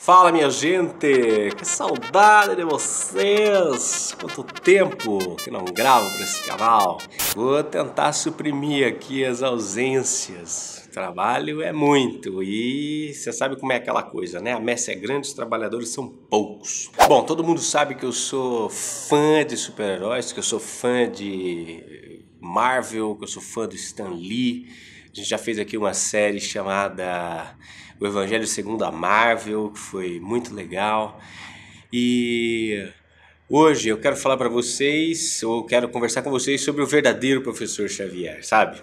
Fala 0.00 0.30
minha 0.30 0.48
gente, 0.48 1.50
que 1.56 1.64
saudade 1.64 2.54
de 2.54 2.62
vocês! 2.62 4.16
Quanto 4.18 4.44
tempo 4.44 5.34
que 5.34 5.50
não 5.50 5.64
gravo 5.64 6.08
para 6.14 6.22
esse 6.22 6.44
canal. 6.44 6.98
Vou 7.34 7.62
tentar 7.64 8.12
suprimir 8.12 8.86
aqui 8.86 9.24
as 9.24 9.42
ausências. 9.42 10.88
Trabalho 10.92 11.60
é 11.60 11.72
muito 11.72 12.42
e 12.44 13.12
você 13.12 13.32
sabe 13.32 13.58
como 13.58 13.72
é 13.72 13.76
aquela 13.76 14.02
coisa, 14.02 14.40
né? 14.40 14.52
A 14.52 14.60
messe 14.60 14.92
é 14.92 14.94
grande, 14.94 15.26
os 15.26 15.34
trabalhadores 15.34 15.88
são 15.88 16.08
poucos. 16.08 16.90
Bom, 17.08 17.24
todo 17.24 17.42
mundo 17.44 17.60
sabe 17.60 17.96
que 17.96 18.06
eu 18.06 18.12
sou 18.12 18.70
fã 18.70 19.44
de 19.44 19.56
super-heróis, 19.56 20.32
que 20.32 20.38
eu 20.38 20.44
sou 20.44 20.60
fã 20.60 21.10
de 21.10 22.24
Marvel, 22.40 23.16
que 23.16 23.24
eu 23.24 23.28
sou 23.28 23.42
fã 23.42 23.66
do 23.66 23.74
Stan 23.74 24.10
Lee. 24.10 24.68
A 25.12 25.16
gente 25.16 25.28
já 25.28 25.38
fez 25.38 25.58
aqui 25.58 25.76
uma 25.76 25.94
série 25.94 26.38
chamada 26.38 27.56
o 27.98 28.06
Evangelho 28.06 28.46
segundo 28.46 28.84
a 28.84 28.92
Marvel, 28.92 29.70
que 29.70 29.78
foi 29.78 30.20
muito 30.20 30.54
legal. 30.54 31.18
E 31.90 32.86
hoje 33.48 33.88
eu 33.88 33.98
quero 33.98 34.16
falar 34.16 34.36
para 34.36 34.50
vocês, 34.50 35.42
ou 35.42 35.64
quero 35.64 35.88
conversar 35.88 36.22
com 36.22 36.30
vocês 36.30 36.60
sobre 36.60 36.82
o 36.82 36.86
verdadeiro 36.86 37.42
professor 37.42 37.88
Xavier, 37.88 38.44
sabe? 38.44 38.82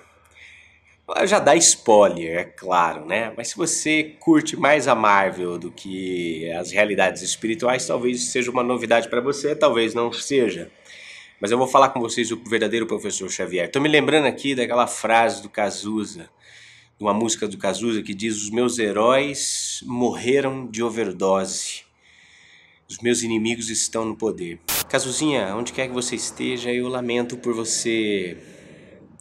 Já 1.26 1.38
dá 1.38 1.56
spoiler, 1.56 2.40
é 2.40 2.44
claro, 2.44 3.06
né? 3.06 3.32
Mas 3.38 3.50
se 3.50 3.56
você 3.56 4.16
curte 4.20 4.58
mais 4.58 4.88
a 4.88 4.96
Marvel 4.96 5.60
do 5.60 5.72
que 5.72 6.52
as 6.54 6.72
realidades 6.72 7.22
espirituais, 7.22 7.86
talvez 7.86 8.24
seja 8.24 8.50
uma 8.50 8.64
novidade 8.64 9.08
para 9.08 9.22
você, 9.22 9.56
talvez 9.56 9.94
não 9.94 10.12
seja. 10.12 10.72
Mas 11.40 11.52
eu 11.52 11.58
vou 11.58 11.68
falar 11.68 11.90
com 11.90 12.00
vocês 12.00 12.32
o 12.32 12.38
verdadeiro 12.38 12.88
professor 12.88 13.30
Xavier. 13.30 13.66
Estou 13.66 13.82
me 13.82 13.90
lembrando 13.90 14.26
aqui 14.26 14.56
daquela 14.56 14.88
frase 14.88 15.42
do 15.42 15.50
Cazuza, 15.50 16.30
de 16.98 17.04
uma 17.04 17.14
música 17.14 17.48
do 17.48 17.58
Cazuza 17.58 18.02
que 18.02 18.14
diz: 18.14 18.42
Os 18.42 18.50
meus 18.50 18.80
heróis 18.80 19.84
morreram 19.86 20.66
de 20.66 20.82
overdose. 20.82 21.84
Os 22.88 23.00
meus 23.00 23.22
inimigos 23.24 23.70
estão 23.70 24.06
no 24.06 24.16
poder. 24.16 24.60
Cazuzinha, 24.88 25.56
onde 25.56 25.74
quer 25.74 25.88
que 25.88 25.94
você 25.94 26.16
esteja, 26.16 26.72
eu 26.72 26.88
lamento 26.88 27.36
por 27.36 27.54
você 27.54 28.38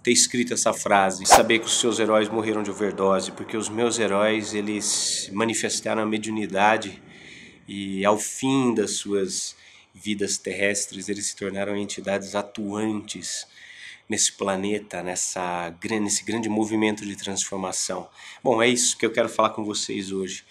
ter 0.03 0.13
escrito 0.13 0.53
essa 0.53 0.73
frase, 0.75 1.25
saber 1.25 1.59
que 1.61 1.67
os 1.67 1.81
seus 1.81 1.99
heróis 1.99 2.29
morreram 2.29 2.63
de 2.63 2.71
overdose, 2.71 3.33
porque 3.33 3.57
os 3.57 3.71
meus 3.71 3.99
heróis, 3.99 4.53
eles 4.53 5.31
manifestaram 5.33 6.03
a 6.03 6.07
mediunidade 6.07 7.03
e 7.67 8.05
ao 8.05 8.19
fim 8.19 8.75
das 8.75 8.93
suas 8.93 9.57
vidas 9.95 10.37
terrestres, 10.37 11.09
eles 11.09 11.27
se 11.27 11.37
tornaram 11.37 11.77
entidades 11.77 12.35
atuantes 12.35 13.47
nesse 14.09 14.33
planeta, 14.33 15.03
nessa, 15.03 15.75
nesse 16.01 16.25
grande 16.25 16.49
movimento 16.49 17.07
de 17.07 17.17
transformação. 17.17 18.09
Bom, 18.43 18.61
é 18.61 18.69
isso 18.69 18.99
que 18.99 19.07
eu 19.07 19.13
quero 19.13 19.29
falar 19.29 19.51
com 19.51 19.65
vocês 19.65 20.11
hoje. 20.11 20.45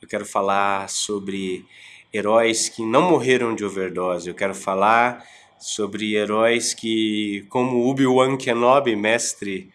Eu 0.00 0.08
quero 0.08 0.24
falar 0.24 0.88
sobre 0.88 1.66
heróis 2.12 2.68
que 2.68 2.82
não 2.84 3.10
morreram 3.10 3.54
de 3.54 3.64
overdose. 3.64 4.28
Eu 4.28 4.34
quero 4.34 4.54
falar 4.54 5.26
sobre 5.58 6.14
heróis 6.14 6.72
que, 6.72 7.44
como 7.48 7.88
Obi-Wan 7.88 8.36
Kenobi, 8.36 8.94
mestre 8.94 9.72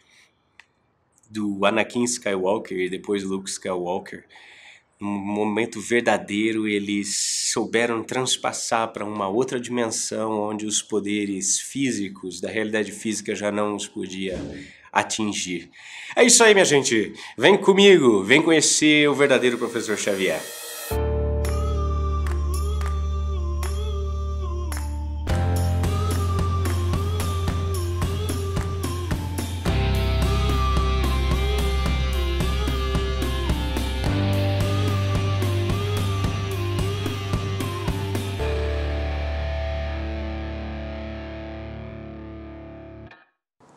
do 1.29 1.65
Anakin 1.65 2.03
Skywalker 2.03 2.77
e 2.77 2.89
depois 2.89 3.23
Luke 3.23 3.49
Skywalker, 3.49 4.25
num 4.99 5.17
momento 5.17 5.79
verdadeiro, 5.79 6.67
eles 6.67 7.49
souberam 7.51 8.03
transpassar 8.03 8.91
para 8.91 9.05
uma 9.05 9.29
outra 9.29 9.59
dimensão 9.59 10.31
onde 10.31 10.65
os 10.65 10.81
poderes 10.81 11.59
físicos 11.59 12.41
da 12.41 12.49
realidade 12.49 12.91
física 12.91 13.33
já 13.33 13.51
não 13.51 13.75
os 13.75 13.87
podia 13.87 14.37
atingir. 14.91 15.69
É 16.15 16.23
isso 16.23 16.43
aí, 16.43 16.53
minha 16.53 16.65
gente. 16.65 17.13
Vem 17.37 17.57
comigo, 17.57 18.23
vem 18.23 18.41
conhecer 18.41 19.07
o 19.09 19.15
verdadeiro 19.15 19.57
professor 19.57 19.97
Xavier. 19.97 20.41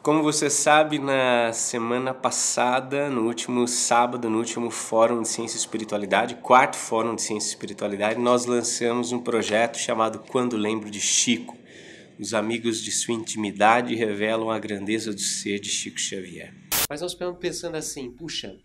Como 0.03 0.21
você 0.21 0.51
sabe, 0.51 0.99
na 0.99 1.53
semana 1.53 2.13
passada, 2.13 3.09
no 3.09 3.25
último 3.25 3.69
sábado, 3.69 4.29
no 4.29 4.39
último 4.39 4.69
Fórum 4.69 5.23
de 5.23 5.29
Ciência 5.29 5.57
e 5.57 5.61
Espiritualidade, 5.61 6.35
quarto 6.35 6.77
Fórum 6.77 7.15
de 7.15 7.23
Ciência 7.23 7.47
e 7.47 7.51
Espiritualidade, 7.51 8.19
nós 8.19 8.45
lançamos 8.45 9.13
um 9.13 9.23
projeto 9.23 9.79
chamado 9.79 10.19
Quando 10.19 10.57
Lembro 10.57 10.91
de 10.91 11.01
Chico. 11.01 11.57
Os 12.19 12.35
amigos 12.35 12.83
de 12.83 12.91
sua 12.91 13.15
intimidade 13.15 13.95
revelam 13.95 14.51
a 14.51 14.59
grandeza 14.59 15.15
do 15.15 15.21
ser 15.21 15.61
de 15.61 15.69
Chico 15.69 16.01
Xavier. 16.01 16.53
Mas 16.91 17.01
nós 17.01 17.13
ficamos 17.13 17.39
pensando 17.39 17.77
assim, 17.77 18.11
puxa, 18.11 18.59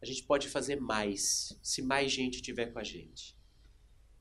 a 0.00 0.06
gente 0.06 0.22
pode 0.22 0.46
fazer 0.46 0.80
mais 0.80 1.58
se 1.60 1.82
mais 1.82 2.12
gente 2.12 2.36
estiver 2.36 2.66
com 2.66 2.78
a 2.78 2.84
gente. 2.84 3.36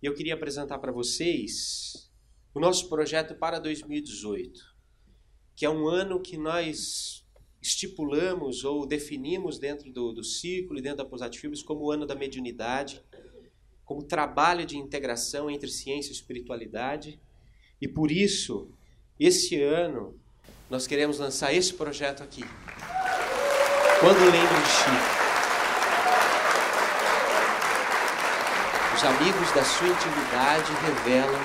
E 0.02 0.08
eu 0.08 0.16
queria 0.16 0.34
apresentar 0.34 0.80
para 0.80 0.92
vocês 0.92 2.12
o 2.52 2.60
nosso 2.60 2.90
projeto 2.90 3.36
para 3.36 3.60
2018 3.60 4.73
que 5.56 5.66
é 5.66 5.69
um 5.69 5.88
ano 5.88 6.19
que 6.19 6.38
nós 6.38 7.24
estipulamos 7.62 8.66
ou 8.66 8.86
definimos 8.86 9.58
dentro 9.58 9.91
do, 9.91 10.12
do 10.12 10.24
ciclo 10.24 10.78
e 10.78 10.81
dentro 10.81 10.97
da 10.97 11.06
Posat 11.06 11.38
Filmes 11.40 11.64
como 11.64 11.86
o 11.86 11.91
ano 11.91 12.06
da 12.06 12.16
mediunidade, 12.16 13.02
como 13.86 14.03
trabalho 14.03 14.66
de 14.66 14.78
integração 14.78 15.50
entre 15.50 15.69
ciência 15.69 16.12
e 16.12 16.13
espiritualidade. 16.13 17.22
E 17.80 17.88
por 17.88 18.12
isso, 18.12 18.69
esse 19.19 19.62
ano, 19.62 20.19
nós 20.69 20.88
queremos 20.88 21.19
lançar 21.19 21.53
esse 21.53 21.74
projeto 21.74 22.24
aqui. 22.24 22.44
Quando 24.00 24.19
lembro 24.19 24.62
de 24.62 24.69
Chico. 24.69 25.24
Os 28.96 29.03
amigos 29.03 29.52
da 29.53 29.63
sua 29.63 29.88
intimidade 29.88 30.72
revelam 30.74 31.42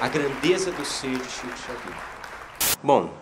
a 0.00 0.08
grandeza 0.08 0.72
do 0.72 0.84
ser 0.84 1.18
de 1.18 1.30
Chico 1.30 1.56
Xavier. 1.58 2.10
Bom, 2.82 3.12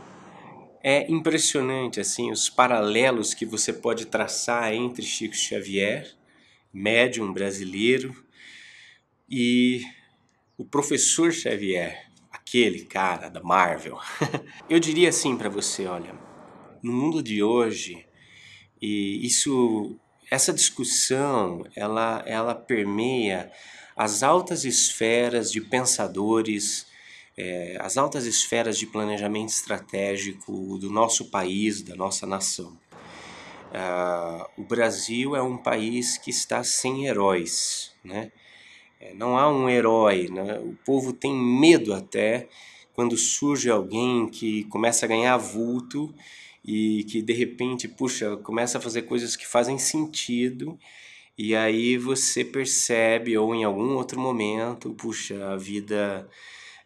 é 0.82 1.10
impressionante 1.10 2.00
assim 2.00 2.30
os 2.30 2.48
paralelos 2.48 3.34
que 3.34 3.44
você 3.44 3.72
pode 3.72 4.06
traçar 4.06 4.72
entre 4.72 5.02
Chico 5.02 5.34
Xavier, 5.34 6.14
médium 6.72 7.32
brasileiro, 7.32 8.14
e 9.28 9.82
o 10.56 10.64
professor 10.64 11.32
Xavier, 11.32 12.10
aquele 12.30 12.84
cara 12.84 13.28
da 13.28 13.42
Marvel. 13.42 13.98
Eu 14.68 14.80
diria 14.80 15.08
assim 15.08 15.36
para 15.36 15.48
você, 15.48 15.86
olha, 15.86 16.14
no 16.82 16.92
mundo 16.92 17.22
de 17.22 17.42
hoje, 17.42 18.06
e 18.80 19.26
isso 19.26 19.98
essa 20.30 20.52
discussão, 20.52 21.64
ela 21.74 22.22
ela 22.26 22.54
permeia 22.54 23.50
as 23.96 24.22
altas 24.22 24.64
esferas 24.64 25.50
de 25.50 25.60
pensadores 25.60 26.87
é, 27.38 27.78
as 27.80 27.96
altas 27.96 28.26
esferas 28.26 28.76
de 28.76 28.84
planejamento 28.84 29.50
estratégico 29.50 30.76
do 30.76 30.90
nosso 30.90 31.26
país, 31.26 31.80
da 31.82 31.94
nossa 31.94 32.26
nação. 32.26 32.76
Ah, 33.72 34.50
o 34.58 34.64
Brasil 34.64 35.36
é 35.36 35.42
um 35.42 35.56
país 35.56 36.18
que 36.18 36.30
está 36.30 36.64
sem 36.64 37.06
heróis, 37.06 37.92
né? 38.02 38.32
É, 39.00 39.14
não 39.14 39.38
há 39.38 39.48
um 39.48 39.70
herói, 39.70 40.28
né? 40.28 40.58
o 40.58 40.76
povo 40.84 41.12
tem 41.12 41.32
medo 41.32 41.94
até 41.94 42.48
quando 42.92 43.16
surge 43.16 43.70
alguém 43.70 44.26
que 44.26 44.64
começa 44.64 45.06
a 45.06 45.08
ganhar 45.08 45.36
vulto 45.36 46.12
e 46.64 47.04
que 47.04 47.22
de 47.22 47.32
repente, 47.32 47.86
puxa, 47.86 48.36
começa 48.38 48.78
a 48.78 48.80
fazer 48.80 49.02
coisas 49.02 49.36
que 49.36 49.46
fazem 49.46 49.78
sentido 49.78 50.76
e 51.36 51.54
aí 51.54 51.96
você 51.96 52.44
percebe 52.44 53.38
ou 53.38 53.54
em 53.54 53.62
algum 53.62 53.94
outro 53.94 54.18
momento, 54.18 54.92
puxa, 54.94 55.52
a 55.52 55.56
vida 55.56 56.28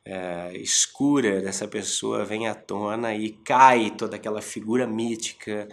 é, 0.05 0.53
escura 0.57 1.41
dessa 1.41 1.69
pessoa 1.69 2.25
vem 2.25 2.49
à 2.49 2.55
tona 2.55 3.15
e 3.15 3.31
cai 3.31 3.91
toda 3.91 4.17
aquela 4.17 4.43
figura 4.43 4.87
mítica 4.87 5.69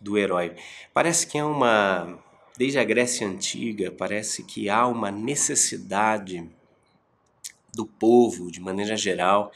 do 0.00 0.18
herói. 0.18 0.54
Parece 0.92 1.26
que 1.26 1.38
é 1.38 1.44
uma. 1.44 2.18
Desde 2.56 2.78
a 2.78 2.84
Grécia 2.84 3.26
Antiga, 3.26 3.90
parece 3.90 4.42
que 4.42 4.68
há 4.68 4.86
uma 4.86 5.10
necessidade 5.10 6.46
do 7.74 7.86
povo, 7.86 8.50
de 8.50 8.60
maneira 8.60 8.96
geral, 8.96 9.50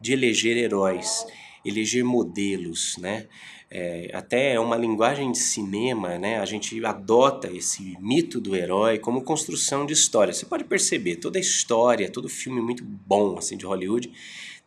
de 0.00 0.12
eleger 0.12 0.56
heróis, 0.56 1.26
eleger 1.64 2.04
modelos, 2.04 2.96
né? 2.98 3.28
É, 3.70 4.10
até 4.12 4.54
é 4.54 4.60
uma 4.60 4.76
linguagem 4.76 5.30
de 5.30 5.38
cinema, 5.38 6.18
né? 6.18 6.40
A 6.40 6.44
gente 6.44 6.84
adota 6.84 7.48
esse 7.52 7.96
mito 8.00 8.40
do 8.40 8.56
herói 8.56 8.98
como 8.98 9.22
construção 9.22 9.86
de 9.86 9.92
história. 9.92 10.32
Você 10.32 10.44
pode 10.44 10.64
perceber, 10.64 11.16
toda 11.16 11.38
história, 11.38 12.10
todo 12.10 12.28
filme 12.28 12.60
muito 12.60 12.84
bom 12.84 13.38
assim 13.38 13.56
de 13.56 13.64
Hollywood 13.64 14.10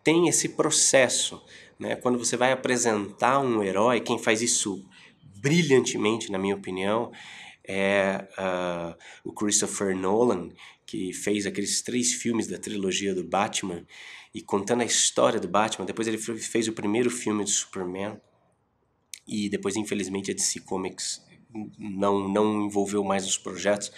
tem 0.04 0.28
esse 0.28 0.50
processo, 0.50 1.42
né? 1.80 1.96
Quando 1.96 2.20
você 2.20 2.36
vai 2.36 2.52
apresentar 2.52 3.40
um 3.40 3.64
herói, 3.64 4.02
quem 4.02 4.20
faz 4.20 4.42
isso 4.42 4.86
brilhantemente, 5.38 6.32
na 6.32 6.38
minha 6.38 6.56
opinião, 6.56 7.12
é 7.66 8.28
uh, 8.38 8.96
o 9.24 9.34
Christopher 9.34 9.96
Nolan, 9.96 10.50
que 10.86 11.14
fez 11.14 11.46
aqueles 11.46 11.82
três 11.82 12.14
filmes 12.14 12.48
da 12.48 12.58
trilogia 12.58 13.16
do 13.16 13.24
Batman 13.24 13.86
e 14.34 14.42
contando 14.42 14.82
a 14.82 14.86
história 14.86 15.40
do 15.40 15.48
Batman. 15.48 15.86
Depois 15.86 16.08
ele 16.08 16.18
fez 16.18 16.68
o 16.68 16.74
primeiro 16.74 17.10
filme 17.10 17.44
do 17.44 17.50
Superman 17.50 18.20
e 19.28 19.50
depois, 19.50 19.75
infelizmente, 19.75 20.31
a 20.31 20.34
DC 20.34 20.62
Comics 20.62 21.22
não, 21.78 22.28
não 22.28 22.66
envolveu 22.66 23.04
mais 23.04 23.25
os 23.25 23.38
projetos, 23.38 23.92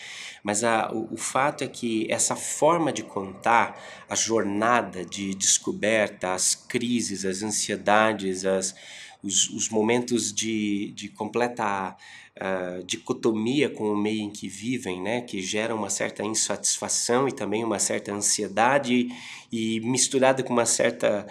mas 0.43 0.63
a, 0.63 0.91
o, 0.91 1.13
o, 1.13 1.17
fato 1.17 1.63
é 1.63 1.67
que 1.67 2.05
essa 2.11 2.35
forma 2.35 2.91
de 2.91 3.03
contar 3.03 3.81
a 4.09 4.15
jornada 4.15 5.05
de 5.05 5.33
descoberta, 5.33 6.33
as 6.33 6.53
crises, 6.53 7.25
as 7.25 7.41
ansiedades, 7.41 8.45
as, 8.45 8.75
os, 9.23 9.49
os 9.49 9.69
momentos 9.69 10.33
de, 10.33 10.91
de 10.91 11.07
completa 11.09 11.95
uh, 12.37 12.83
dicotomia 12.83 13.69
com 13.69 13.91
o 13.91 13.97
meio 13.97 14.21
em 14.21 14.29
que 14.29 14.47
vivem, 14.47 15.01
né, 15.01 15.21
que 15.21 15.41
gera 15.41 15.73
uma 15.73 15.89
certa 15.89 16.23
insatisfação 16.23 17.27
e 17.27 17.31
também 17.31 17.63
uma 17.63 17.79
certa 17.79 18.13
ansiedade 18.13 19.07
e 19.51 19.79
misturada 19.79 20.43
com 20.43 20.53
uma 20.53 20.65
certa 20.65 21.25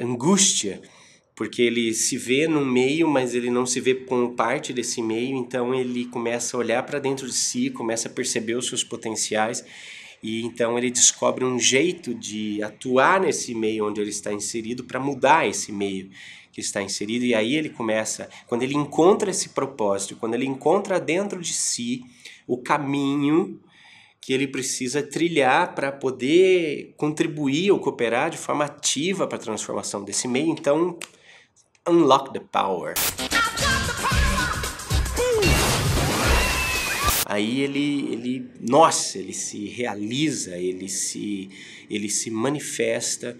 angústia, 0.00 0.80
porque 1.34 1.62
ele 1.62 1.94
se 1.94 2.16
vê 2.16 2.46
no 2.46 2.64
meio, 2.64 3.08
mas 3.08 3.34
ele 3.34 3.50
não 3.50 3.64
se 3.64 3.80
vê 3.80 3.94
como 3.94 4.34
parte 4.34 4.72
desse 4.72 5.00
meio, 5.02 5.36
então 5.36 5.74
ele 5.74 6.04
começa 6.04 6.56
a 6.56 6.60
olhar 6.60 6.82
para 6.82 6.98
dentro 6.98 7.26
de 7.26 7.32
si, 7.32 7.70
começa 7.70 8.08
a 8.08 8.12
perceber 8.12 8.54
os 8.54 8.68
seus 8.68 8.84
potenciais 8.84 9.64
e 10.22 10.42
então 10.42 10.78
ele 10.78 10.90
descobre 10.90 11.44
um 11.44 11.58
jeito 11.58 12.14
de 12.14 12.62
atuar 12.62 13.20
nesse 13.20 13.54
meio 13.54 13.88
onde 13.88 14.00
ele 14.00 14.10
está 14.10 14.32
inserido 14.32 14.84
para 14.84 15.00
mudar 15.00 15.48
esse 15.48 15.72
meio 15.72 16.10
que 16.52 16.60
está 16.60 16.82
inserido 16.82 17.24
e 17.24 17.34
aí 17.34 17.56
ele 17.56 17.70
começa, 17.70 18.28
quando 18.46 18.62
ele 18.62 18.74
encontra 18.74 19.30
esse 19.30 19.48
propósito, 19.48 20.16
quando 20.16 20.34
ele 20.34 20.44
encontra 20.44 21.00
dentro 21.00 21.40
de 21.40 21.52
si 21.52 22.04
o 22.46 22.58
caminho 22.58 23.58
que 24.20 24.32
ele 24.32 24.46
precisa 24.46 25.02
trilhar 25.02 25.74
para 25.74 25.90
poder 25.90 26.94
contribuir 26.96 27.72
ou 27.72 27.80
cooperar 27.80 28.30
de 28.30 28.36
forma 28.36 28.66
ativa 28.66 29.26
para 29.26 29.36
a 29.36 29.40
transformação 29.40 30.04
desse 30.04 30.28
meio, 30.28 30.50
então 30.50 30.96
unlock 31.86 32.32
the 32.32 32.40
power. 32.40 32.94
Aí 37.26 37.60
ele, 37.60 38.12
ele, 38.12 38.50
nossa, 38.60 39.18
ele 39.18 39.32
se 39.32 39.66
realiza, 39.66 40.56
ele 40.58 40.88
se, 40.88 41.48
ele 41.88 42.08
se 42.08 42.30
manifesta 42.30 43.38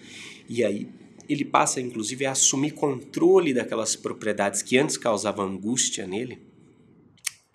e 0.49 0.63
aí 0.63 0.89
ele 1.29 1.45
passa 1.45 1.79
inclusive 1.79 2.25
a 2.25 2.31
assumir 2.31 2.71
controle 2.71 3.53
daquelas 3.53 3.95
propriedades 3.95 4.61
que 4.61 4.77
antes 4.77 4.97
causavam 4.97 5.45
angústia 5.45 6.07
nele. 6.07 6.41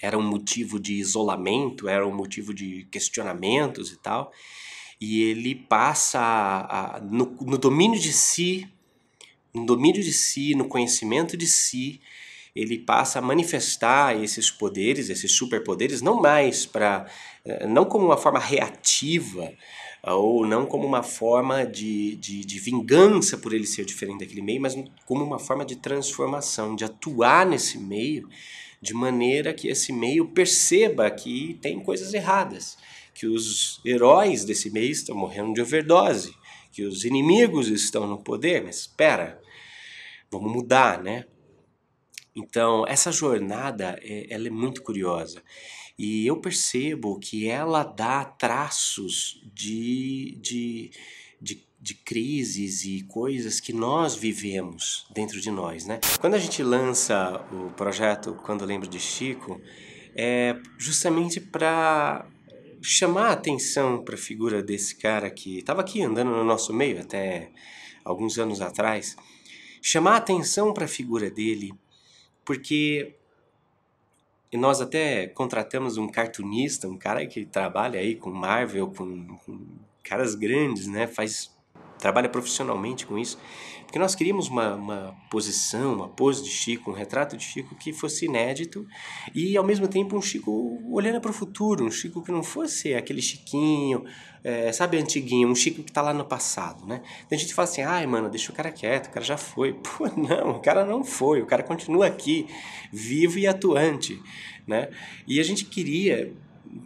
Era 0.00 0.16
um 0.16 0.22
motivo 0.22 0.78
de 0.78 0.94
isolamento, 0.94 1.88
era 1.88 2.06
um 2.06 2.14
motivo 2.14 2.54
de 2.54 2.86
questionamentos 2.90 3.90
e 3.90 4.00
tal. 4.00 4.32
E 5.00 5.22
ele 5.22 5.54
passa 5.54 6.20
a, 6.20 6.96
a, 6.96 7.00
no, 7.00 7.36
no 7.40 7.58
domínio 7.58 7.98
de 7.98 8.12
si, 8.12 8.68
no 9.54 9.64
domínio 9.64 10.02
de 10.02 10.12
si, 10.12 10.54
no 10.54 10.68
conhecimento 10.68 11.36
de 11.36 11.46
si, 11.46 12.00
ele 12.54 12.78
passa 12.78 13.18
a 13.18 13.22
manifestar 13.22 14.20
esses 14.22 14.50
poderes, 14.50 15.10
esses 15.10 15.32
superpoderes, 15.32 16.02
não 16.02 16.20
mais 16.20 16.66
para, 16.66 17.06
eh, 17.44 17.66
não 17.66 17.84
como 17.84 18.06
uma 18.06 18.16
forma 18.16 18.38
reativa, 18.38 19.52
ou 20.02 20.46
não 20.46 20.66
como 20.66 20.86
uma 20.86 21.02
forma 21.02 21.64
de, 21.64 22.16
de, 22.16 22.44
de, 22.44 22.58
vingança 22.58 23.36
por 23.36 23.52
ele 23.52 23.66
ser 23.66 23.84
diferente 23.84 24.20
daquele 24.20 24.42
meio, 24.42 24.60
mas 24.60 24.76
como 25.06 25.24
uma 25.24 25.38
forma 25.38 25.64
de 25.64 25.76
transformação, 25.76 26.74
de 26.74 26.84
atuar 26.84 27.46
nesse 27.46 27.78
meio 27.78 28.28
de 28.80 28.94
maneira 28.94 29.52
que 29.52 29.68
esse 29.68 29.92
meio 29.92 30.26
perceba 30.28 31.10
que 31.10 31.58
tem 31.60 31.80
coisas 31.80 32.14
erradas, 32.14 32.78
que 33.12 33.26
os 33.26 33.80
heróis 33.84 34.44
desse 34.44 34.70
meio 34.70 34.90
estão 34.90 35.16
morrendo 35.16 35.52
de 35.52 35.60
overdose, 35.60 36.32
que 36.70 36.84
os 36.84 37.04
inimigos 37.04 37.68
estão 37.68 38.06
no 38.06 38.22
poder, 38.22 38.62
mas 38.62 38.80
espera, 38.80 39.40
vamos 40.30 40.52
mudar, 40.52 41.02
né? 41.02 41.24
Então, 42.34 42.84
essa 42.86 43.10
jornada, 43.10 43.98
é, 44.00 44.26
ela 44.32 44.46
é 44.46 44.50
muito 44.50 44.82
curiosa. 44.82 45.42
E 45.98 46.24
eu 46.24 46.40
percebo 46.40 47.18
que 47.18 47.48
ela 47.48 47.82
dá 47.82 48.24
traços 48.24 49.42
de, 49.52 50.38
de, 50.40 50.90
de, 51.40 51.66
de 51.80 51.94
crises 51.94 52.84
e 52.84 53.02
coisas 53.02 53.58
que 53.58 53.72
nós 53.72 54.14
vivemos 54.14 55.08
dentro 55.12 55.40
de 55.40 55.50
nós, 55.50 55.84
né? 55.86 55.98
Quando 56.20 56.34
a 56.34 56.38
gente 56.38 56.62
lança 56.62 57.44
o 57.52 57.70
projeto 57.72 58.34
Quando 58.44 58.64
Lembro 58.64 58.88
de 58.88 59.00
Chico, 59.00 59.60
é 60.14 60.56
justamente 60.78 61.40
para 61.40 62.24
chamar 62.80 63.28
a 63.28 63.32
atenção 63.32 64.02
para 64.02 64.14
a 64.14 64.18
figura 64.18 64.62
desse 64.62 64.96
cara 64.96 65.30
que 65.30 65.58
estava 65.58 65.80
aqui 65.80 66.02
andando 66.02 66.30
no 66.30 66.44
nosso 66.44 66.72
meio 66.72 67.00
até 67.00 67.50
alguns 68.04 68.38
anos 68.38 68.60
atrás, 68.60 69.16
chamar 69.82 70.12
a 70.12 70.16
atenção 70.16 70.72
para 70.72 70.84
a 70.84 70.88
figura 70.88 71.30
dele, 71.30 71.72
porque 72.44 73.14
nós 74.52 74.80
até 74.80 75.26
contratamos 75.26 75.98
um 75.98 76.08
cartunista, 76.08 76.88
um 76.88 76.96
cara 76.96 77.26
que 77.26 77.44
trabalha 77.44 78.00
aí 78.00 78.16
com 78.16 78.30
Marvel, 78.30 78.88
com, 78.88 79.36
com 79.44 79.60
caras 80.02 80.34
grandes, 80.34 80.86
né? 80.86 81.06
Faz 81.06 81.54
trabalha 81.98 82.28
profissionalmente 82.28 83.06
com 83.06 83.18
isso, 83.18 83.38
porque 83.88 83.98
nós 83.98 84.14
queríamos 84.14 84.48
uma, 84.48 84.74
uma 84.74 85.16
posição, 85.30 85.94
uma 85.94 86.08
pose 86.10 86.42
de 86.42 86.50
Chico, 86.50 86.90
um 86.90 86.94
retrato 86.94 87.38
de 87.38 87.42
Chico 87.42 87.74
que 87.74 87.90
fosse 87.90 88.26
inédito 88.26 88.86
e 89.34 89.56
ao 89.56 89.64
mesmo 89.64 89.88
tempo 89.88 90.14
um 90.14 90.20
Chico 90.20 90.78
olhando 90.92 91.22
para 91.22 91.30
o 91.30 91.34
futuro, 91.34 91.86
um 91.86 91.90
Chico 91.90 92.22
que 92.22 92.30
não 92.30 92.42
fosse 92.42 92.92
aquele 92.92 93.22
Chiquinho, 93.22 94.04
é, 94.44 94.70
sabe, 94.72 94.98
antiguinho, 94.98 95.48
um 95.48 95.54
Chico 95.54 95.82
que 95.82 95.90
está 95.90 96.02
lá 96.02 96.12
no 96.12 96.24
passado, 96.24 96.86
né? 96.86 97.00
Então 97.26 97.36
a 97.36 97.40
gente 97.40 97.54
fala 97.54 97.66
assim, 97.66 97.80
ai 97.80 98.06
mano, 98.06 98.28
deixa 98.28 98.52
o 98.52 98.54
cara 98.54 98.70
quieto, 98.70 99.06
o 99.06 99.10
cara 99.10 99.24
já 99.24 99.38
foi. 99.38 99.72
Pô, 99.80 100.06
não, 100.16 100.50
o 100.50 100.60
cara 100.60 100.84
não 100.84 101.02
foi, 101.02 101.40
o 101.40 101.46
cara 101.46 101.62
continua 101.62 102.06
aqui, 102.06 102.46
vivo 102.92 103.38
e 103.38 103.46
atuante, 103.46 104.20
né? 104.66 104.90
E 105.26 105.40
a 105.40 105.42
gente 105.42 105.64
queria 105.64 106.30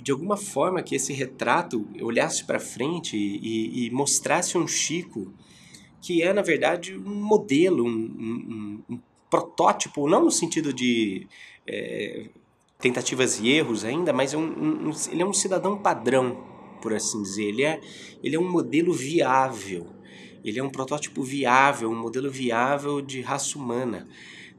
de 0.02 0.12
alguma 0.12 0.36
forma 0.36 0.82
que 0.82 0.94
esse 0.94 1.12
retrato 1.12 1.86
olhasse 2.00 2.44
para 2.44 2.60
frente 2.60 3.16
e, 3.16 3.86
e, 3.86 3.90
mostrasse 3.90 4.56
um 4.56 4.66
Chico 4.66 5.32
que 6.00 6.22
é 6.22 6.32
na 6.32 6.42
verdade 6.42 6.96
um 6.96 7.14
modelo, 7.14 7.84
um, 7.84 7.90
um, 7.90 8.94
um 8.94 9.00
protótipo, 9.30 10.08
não 10.08 10.24
no 10.24 10.30
sentido 10.30 10.72
de 10.72 11.26
é, 11.66 12.28
tentativas 12.78 13.38
e 13.38 13.48
erros 13.48 13.84
ainda, 13.84 14.12
mas 14.12 14.34
é 14.34 14.36
um, 14.36 14.90
ele 15.10 15.22
é 15.22 15.24
um 15.24 15.32
cidadão 15.32 15.78
padrão, 15.78 16.44
por 16.82 16.92
assim 16.92 17.22
dizer. 17.22 17.44
Ele 17.44 17.62
é, 17.62 17.80
ele 18.22 18.34
é 18.34 18.38
um 18.38 18.50
modelo 18.50 18.92
viável, 18.92 19.86
ele 20.44 20.58
é 20.58 20.62
um 20.62 20.68
protótipo 20.68 21.22
viável, 21.22 21.88
um 21.88 21.98
modelo 21.98 22.28
viável 22.28 23.00
de 23.00 23.20
raça 23.20 23.56
humana, 23.56 24.08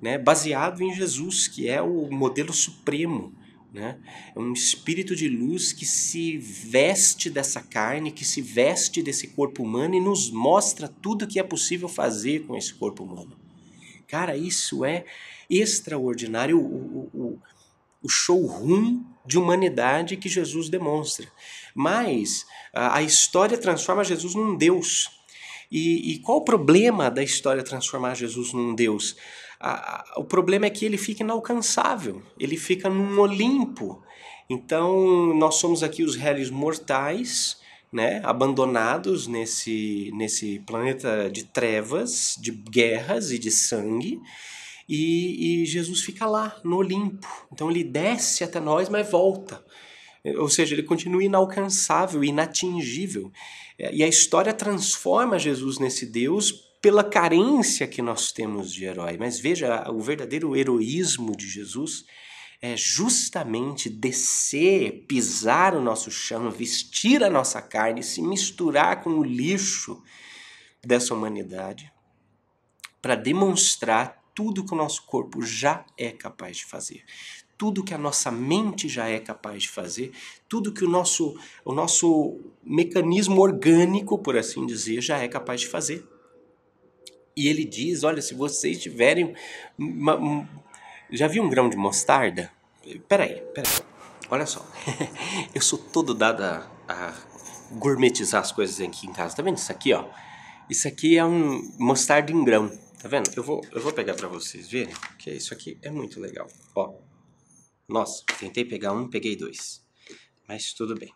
né? 0.01 0.17
baseado 0.17 0.81
em 0.81 0.93
Jesus, 0.93 1.47
que 1.47 1.67
é 1.67 1.81
o 1.81 2.09
modelo 2.09 2.53
supremo 2.53 3.33
né? 3.73 3.97
É 4.35 4.39
um 4.39 4.53
espírito 4.53 5.15
de 5.15 5.27
luz 5.27 5.73
que 5.73 5.85
se 5.85 6.37
veste 6.37 7.29
dessa 7.29 7.59
carne, 7.59 8.11
que 8.11 8.23
se 8.23 8.39
veste 8.39 9.01
desse 9.01 9.29
corpo 9.29 9.63
humano 9.63 9.95
e 9.95 9.99
nos 9.99 10.29
mostra 10.29 10.87
tudo 10.87 11.27
que 11.27 11.39
é 11.39 11.43
possível 11.43 11.89
fazer 11.89 12.45
com 12.45 12.55
esse 12.55 12.73
corpo 12.73 13.03
humano. 13.03 13.35
Cara, 14.07 14.37
isso 14.37 14.85
é 14.85 15.05
extraordinário, 15.49 16.59
o, 16.59 17.09
o, 17.13 17.39
o 18.03 18.07
showroom 18.07 19.03
de 19.25 19.39
humanidade 19.39 20.17
que 20.17 20.29
Jesus 20.29 20.69
demonstra. 20.69 21.27
Mas 21.73 22.45
a, 22.71 23.01
história 23.01 23.57
transforma 23.57 24.03
Jesus 24.03 24.35
num 24.35 24.55
Deus. 24.55 25.09
E, 25.71 26.13
e 26.13 26.19
qual 26.19 26.39
o 26.39 26.43
problema 26.43 27.09
da 27.09 27.23
história 27.23 27.63
transformar 27.63 28.13
Jesus 28.13 28.53
num 28.53 28.75
Deus? 28.75 29.15
A, 29.63 30.03
o 30.17 30.25
problema 30.25 30.65
é 30.65 30.69
que 30.69 30.85
ele 30.85 30.97
fica 30.97 31.23
inalcançável, 31.23 32.21
ele 32.37 32.57
fica 32.57 32.89
num 32.89 33.17
Olimpo. 33.17 34.03
Então, 34.49 35.33
nós 35.33 35.55
somos 35.55 35.81
aqui 35.81 36.03
os 36.03 36.17
réis 36.17 36.49
mortais, 36.49 37.57
né, 37.91 38.21
abandonados 38.25 39.25
nesse, 39.25 40.11
nesse 40.15 40.59
planeta 40.59 41.29
de 41.29 41.45
trevas, 41.45 42.37
de 42.41 42.51
guerras 42.51 43.31
e 43.31 43.39
de 43.39 43.49
sangue, 43.49 44.19
e, 44.89 45.61
e 45.61 45.65
Jesus 45.65 46.01
fica 46.01 46.25
lá, 46.25 46.59
no 46.61 46.77
Olimpo. 46.77 47.47
Então, 47.51 47.71
ele 47.71 47.85
desce 47.85 48.43
até 48.43 48.59
nós, 48.59 48.89
mas 48.89 49.09
volta. 49.09 49.63
Ou 50.37 50.49
seja, 50.49 50.75
ele 50.75 50.83
continua 50.83 51.23
inalcançável, 51.23 52.21
inatingível. 52.21 53.31
E 53.79 54.03
a 54.03 54.07
história 54.07 54.53
transforma 54.53 55.39
Jesus 55.39 55.79
nesse 55.79 56.05
Deus 56.05 56.72
pela 56.83 57.01
carência 57.01 57.87
que 57.87 58.01
nós 58.01 58.33
temos 58.33 58.73
de 58.73 58.83
herói. 58.83 59.15
Mas 59.17 59.39
veja, 59.39 59.89
o 59.89 60.01
verdadeiro 60.01 60.53
heroísmo 60.53 61.33
de 61.33 61.47
Jesus 61.47 62.03
é 62.61 62.75
justamente 62.75 63.89
descer, 63.89 65.05
pisar 65.07 65.75
o 65.75 65.81
nosso 65.81 66.11
chão, 66.11 66.51
vestir 66.51 67.23
a 67.23 67.29
nossa 67.29 67.61
carne, 67.61 68.03
se 68.03 68.21
misturar 68.21 69.01
com 69.01 69.11
o 69.11 69.23
lixo 69.23 70.03
dessa 70.85 71.13
humanidade 71.13 71.89
para 73.01 73.15
demonstrar 73.15 74.21
tudo 74.35 74.65
que 74.65 74.73
o 74.73 74.77
nosso 74.77 75.05
corpo 75.05 75.41
já 75.41 75.85
é 75.97 76.11
capaz 76.11 76.57
de 76.57 76.65
fazer 76.65 77.05
tudo 77.55 77.83
que 77.83 77.93
a 77.93 77.97
nossa 77.97 78.29
mente 78.29 78.89
já 78.89 79.07
é 79.07 79.19
capaz 79.19 79.63
de 79.63 79.69
fazer, 79.69 80.11
tudo 80.49 80.73
que 80.73 80.83
o 80.83 80.89
nosso, 80.89 81.39
o 81.63 81.71
nosso 81.71 82.41
mecanismo 82.61 83.39
orgânico, 83.39 84.17
por 84.17 84.35
assim 84.35 84.65
dizer, 84.65 84.99
já 84.99 85.19
é 85.19 85.29
capaz 85.29 85.61
de 85.61 85.67
fazer. 85.67 86.05
E 87.35 87.47
ele 87.47 87.65
diz: 87.65 88.03
olha, 88.03 88.21
se 88.21 88.33
vocês 88.33 88.81
tiverem. 88.81 89.35
Uma, 89.77 90.47
já 91.11 91.27
viu 91.27 91.43
um 91.43 91.49
grão 91.49 91.69
de 91.69 91.77
mostarda? 91.77 92.51
Peraí, 93.07 93.41
peraí. 93.53 93.71
Olha 94.29 94.45
só. 94.45 94.65
Eu 95.53 95.61
sou 95.61 95.77
todo 95.77 96.13
dado 96.13 96.43
a, 96.43 96.69
a 96.87 97.13
gourmetizar 97.71 98.41
as 98.41 98.51
coisas 98.51 98.79
aqui 98.79 99.07
em 99.07 99.13
casa. 99.13 99.35
Tá 99.35 99.43
vendo 99.43 99.57
isso 99.57 99.71
aqui, 99.71 99.93
ó? 99.93 100.09
Isso 100.69 100.87
aqui 100.87 101.17
é 101.17 101.25
um 101.25 101.61
mostarda 101.77 102.31
em 102.31 102.43
grão. 102.43 102.69
Tá 103.01 103.07
vendo? 103.07 103.29
Eu 103.35 103.43
vou, 103.43 103.61
eu 103.71 103.81
vou 103.81 103.91
pegar 103.91 104.13
para 104.13 104.27
vocês 104.27 104.69
verem, 104.69 104.93
que 105.19 105.29
isso 105.29 105.53
aqui 105.53 105.77
é 105.81 105.91
muito 105.91 106.19
legal. 106.19 106.47
Ó. 106.73 106.95
Nossa, 107.87 108.23
tentei 108.39 108.63
pegar 108.63 108.93
um, 108.93 109.09
peguei 109.09 109.35
dois. 109.35 109.85
Mas 110.47 110.73
tudo 110.73 110.95
bem. 110.95 111.13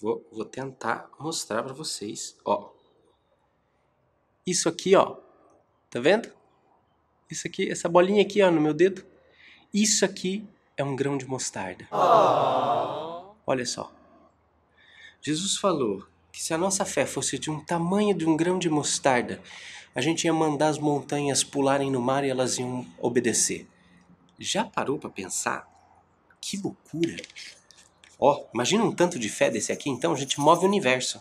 Vou, 0.00 0.26
vou 0.32 0.44
tentar 0.44 1.10
mostrar 1.18 1.62
para 1.62 1.72
vocês, 1.72 2.36
ó. 2.44 2.72
Isso 4.46 4.68
aqui, 4.68 4.94
ó. 4.94 5.16
Tá 5.90 6.00
vendo? 6.00 6.30
Isso 7.30 7.46
aqui, 7.46 7.70
essa 7.70 7.88
bolinha 7.88 8.22
aqui, 8.22 8.42
ó, 8.42 8.50
no 8.50 8.60
meu 8.60 8.74
dedo. 8.74 9.04
Isso 9.72 10.04
aqui 10.04 10.46
é 10.76 10.84
um 10.84 10.96
grão 10.96 11.16
de 11.16 11.26
mostarda. 11.26 11.86
Oh. 11.92 13.34
Olha 13.46 13.66
só. 13.66 13.92
Jesus 15.20 15.56
falou 15.56 16.06
que 16.32 16.42
se 16.42 16.54
a 16.54 16.58
nossa 16.58 16.84
fé 16.84 17.04
fosse 17.04 17.38
de 17.38 17.50
um 17.50 17.62
tamanho 17.62 18.16
de 18.16 18.26
um 18.26 18.36
grão 18.36 18.58
de 18.58 18.70
mostarda, 18.70 19.40
a 19.94 20.00
gente 20.00 20.24
ia 20.24 20.32
mandar 20.32 20.68
as 20.68 20.78
montanhas 20.78 21.44
pularem 21.44 21.90
no 21.90 22.00
mar 22.00 22.24
e 22.24 22.30
elas 22.30 22.58
iam 22.58 22.86
obedecer. 22.98 23.68
Já 24.38 24.64
parou 24.64 24.98
para 24.98 25.10
pensar? 25.10 25.68
Que 26.40 26.56
loucura! 26.56 27.16
Ó, 28.18 28.32
oh, 28.34 28.46
imagina 28.54 28.84
um 28.84 28.92
tanto 28.92 29.18
de 29.18 29.28
fé 29.28 29.50
desse 29.50 29.72
aqui, 29.72 29.90
então 29.90 30.12
a 30.12 30.16
gente 30.16 30.40
move 30.40 30.64
o 30.64 30.68
universo. 30.68 31.20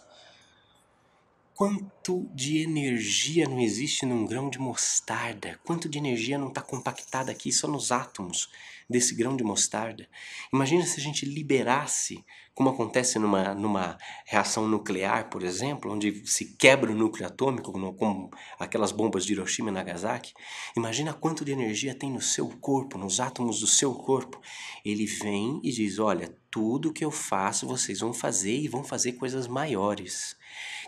Quanto 1.60 2.26
de 2.34 2.60
energia 2.60 3.46
não 3.46 3.60
existe 3.60 4.06
num 4.06 4.26
grão 4.26 4.50
de 4.50 4.58
mostarda? 4.58 5.60
Quanto 5.66 5.90
de 5.90 5.98
energia 5.98 6.38
não 6.38 6.48
está 6.48 6.62
compactada 6.62 7.34
aqui 7.34 7.52
só 7.52 7.68
nos 7.68 7.92
átomos 7.92 8.50
desse 8.90 9.14
grão 9.14 9.36
de 9.36 9.44
mostarda? 9.44 10.08
Imagina 10.54 10.86
se 10.86 10.98
a 10.98 11.04
gente 11.04 11.26
liberasse, 11.26 12.24
como 12.56 12.70
acontece 12.70 13.20
numa, 13.20 13.54
numa 13.54 13.98
reação 14.26 14.70
nuclear, 14.70 15.30
por 15.30 15.44
exemplo, 15.44 15.92
onde 15.92 16.26
se 16.26 16.56
quebra 16.56 16.94
o 16.94 16.96
núcleo 16.96 17.28
atômico, 17.28 17.74
como 17.74 18.32
aquelas 18.58 18.94
bombas 18.94 19.26
de 19.26 19.34
Hiroshima 19.34 19.68
e 19.68 19.74
Nagasaki. 19.74 20.32
Imagina 20.78 21.12
quanto 21.12 21.44
de 21.44 21.52
energia 21.52 21.94
tem 21.94 22.10
no 22.10 22.22
seu 22.22 22.48
corpo, 22.48 22.98
nos 22.98 23.20
átomos 23.20 23.60
do 23.60 23.68
seu 23.68 23.94
corpo. 23.94 24.40
Ele 24.86 25.06
vem 25.06 25.60
e 25.62 25.74
diz: 25.74 26.00
Olha, 26.00 26.34
tudo 26.50 26.94
que 26.94 27.04
eu 27.04 27.12
faço 27.12 27.68
vocês 27.68 28.00
vão 28.00 28.14
fazer 28.14 28.58
e 28.58 28.70
vão 28.70 28.82
fazer 28.82 29.14
coisas 29.14 29.46
maiores. 29.46 30.39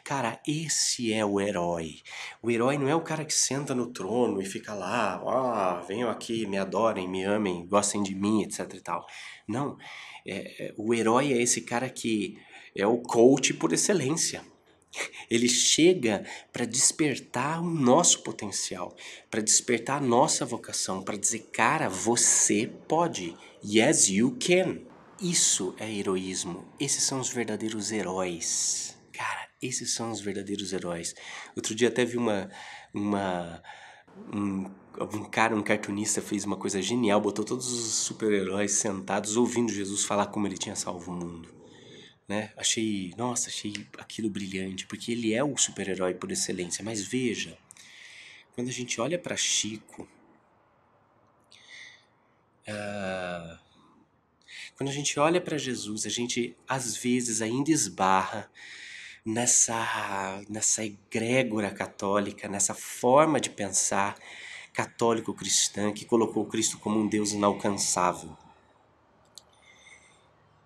Cara, 0.03 0.39
esse 0.47 1.13
é 1.13 1.25
o 1.25 1.39
herói. 1.39 2.01
O 2.41 2.49
herói 2.49 2.77
não 2.77 2.87
é 2.87 2.95
o 2.95 3.01
cara 3.01 3.23
que 3.23 3.33
senta 3.33 3.75
no 3.75 3.87
trono 3.87 4.41
e 4.41 4.45
fica 4.45 4.73
lá, 4.73 5.21
ah, 5.25 5.83
venham 5.87 6.09
aqui, 6.09 6.45
me 6.47 6.57
adorem, 6.57 7.07
me 7.07 7.23
amem, 7.23 7.65
gostem 7.67 8.01
de 8.01 8.15
mim, 8.15 8.43
etc 8.43 8.73
e 8.73 8.81
tal. 8.81 9.05
Não, 9.47 9.77
é, 10.25 10.65
é, 10.65 10.73
o 10.77 10.93
herói 10.93 11.33
é 11.33 11.41
esse 11.41 11.61
cara 11.61 11.89
que 11.89 12.37
é 12.75 12.85
o 12.85 12.97
coach 12.97 13.53
por 13.53 13.73
excelência. 13.73 14.43
Ele 15.29 15.47
chega 15.47 16.25
para 16.51 16.65
despertar 16.65 17.61
o 17.61 17.69
nosso 17.69 18.23
potencial, 18.23 18.95
para 19.29 19.41
despertar 19.41 19.97
a 19.97 20.05
nossa 20.05 20.45
vocação, 20.45 21.01
para 21.01 21.17
dizer, 21.17 21.49
cara, 21.53 21.87
você 21.87 22.69
pode. 22.87 23.35
Yes, 23.63 24.09
you 24.09 24.37
can. 24.39 24.79
Isso 25.21 25.73
é 25.77 25.89
heroísmo. 25.89 26.65
Esses 26.79 27.03
são 27.03 27.19
os 27.19 27.29
verdadeiros 27.29 27.91
heróis. 27.91 28.90
Esses 29.61 29.93
são 29.93 30.11
os 30.11 30.19
verdadeiros 30.21 30.73
heróis. 30.73 31.13
Outro 31.55 31.75
dia 31.75 31.89
até 31.89 32.03
vi 32.03 32.17
uma. 32.17 32.49
uma 32.93 33.61
um, 34.33 34.65
um 34.99 35.23
cara, 35.29 35.55
um 35.55 35.63
cartunista, 35.63 36.21
fez 36.21 36.43
uma 36.43 36.57
coisa 36.57 36.81
genial, 36.81 37.21
botou 37.21 37.45
todos 37.45 37.71
os 37.71 37.93
super-heróis 37.95 38.73
sentados 38.73 39.37
ouvindo 39.37 39.71
Jesus 39.71 40.03
falar 40.03 40.27
como 40.27 40.47
ele 40.47 40.57
tinha 40.57 40.75
salvo 40.75 41.11
o 41.11 41.15
mundo. 41.15 41.53
Né? 42.27 42.51
Achei, 42.57 43.13
nossa, 43.17 43.49
achei 43.49 43.73
aquilo 43.97 44.29
brilhante, 44.29 44.85
porque 44.87 45.11
ele 45.11 45.33
é 45.33 45.43
o 45.43 45.57
super-herói 45.57 46.13
por 46.13 46.31
excelência. 46.31 46.83
Mas 46.83 47.01
veja, 47.01 47.57
quando 48.53 48.69
a 48.69 48.71
gente 48.71 48.99
olha 48.99 49.19
para 49.19 49.35
Chico, 49.35 50.07
uh, 52.67 53.59
quando 54.75 54.89
a 54.89 54.93
gente 54.93 55.19
olha 55.19 55.39
para 55.39 55.57
Jesus, 55.57 56.05
a 56.05 56.09
gente 56.09 56.55
às 56.67 56.95
vezes 56.95 57.41
ainda 57.41 57.71
esbarra 57.71 58.49
nessa, 59.25 60.41
nessa 60.49 60.83
egrégora 60.83 61.71
católica, 61.71 62.47
nessa 62.47 62.73
forma 62.73 63.39
de 63.39 63.49
pensar 63.49 64.17
católico-cristã 64.73 65.91
que 65.91 66.05
colocou 66.05 66.45
Cristo 66.45 66.79
como 66.79 66.99
um 66.99 67.07
Deus 67.07 67.31
inalcançável. 67.31 68.35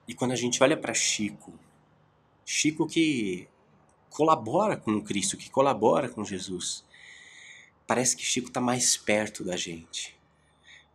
E 0.07 0.13
quando 0.13 0.31
a 0.31 0.35
gente 0.35 0.61
olha 0.61 0.77
para 0.77 0.93
Chico, 0.93 1.53
Chico 2.45 2.87
que 2.87 3.47
colabora 4.09 4.77
com 4.77 4.91
o 4.91 5.01
Cristo, 5.01 5.35
que 5.35 5.49
colabora 5.49 6.07
com 6.07 6.23
Jesus, 6.23 6.85
parece 7.87 8.15
que 8.15 8.23
Chico 8.23 8.47
está 8.47 8.61
mais 8.61 8.95
perto 8.95 9.43
da 9.43 9.57
gente. 9.57 10.15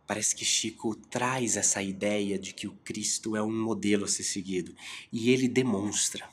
Parece 0.07 0.35
que 0.35 0.43
Chico 0.43 0.95
traz 0.95 1.55
essa 1.55 1.81
ideia 1.81 2.39
de 2.39 2.53
que 2.53 2.67
o 2.67 2.73
Cristo 2.83 3.35
é 3.35 3.43
um 3.43 3.51
modelo 3.51 4.05
a 4.05 4.07
ser 4.07 4.23
seguido 4.23 4.75
e 5.11 5.29
ele 5.29 5.47
demonstra. 5.47 6.27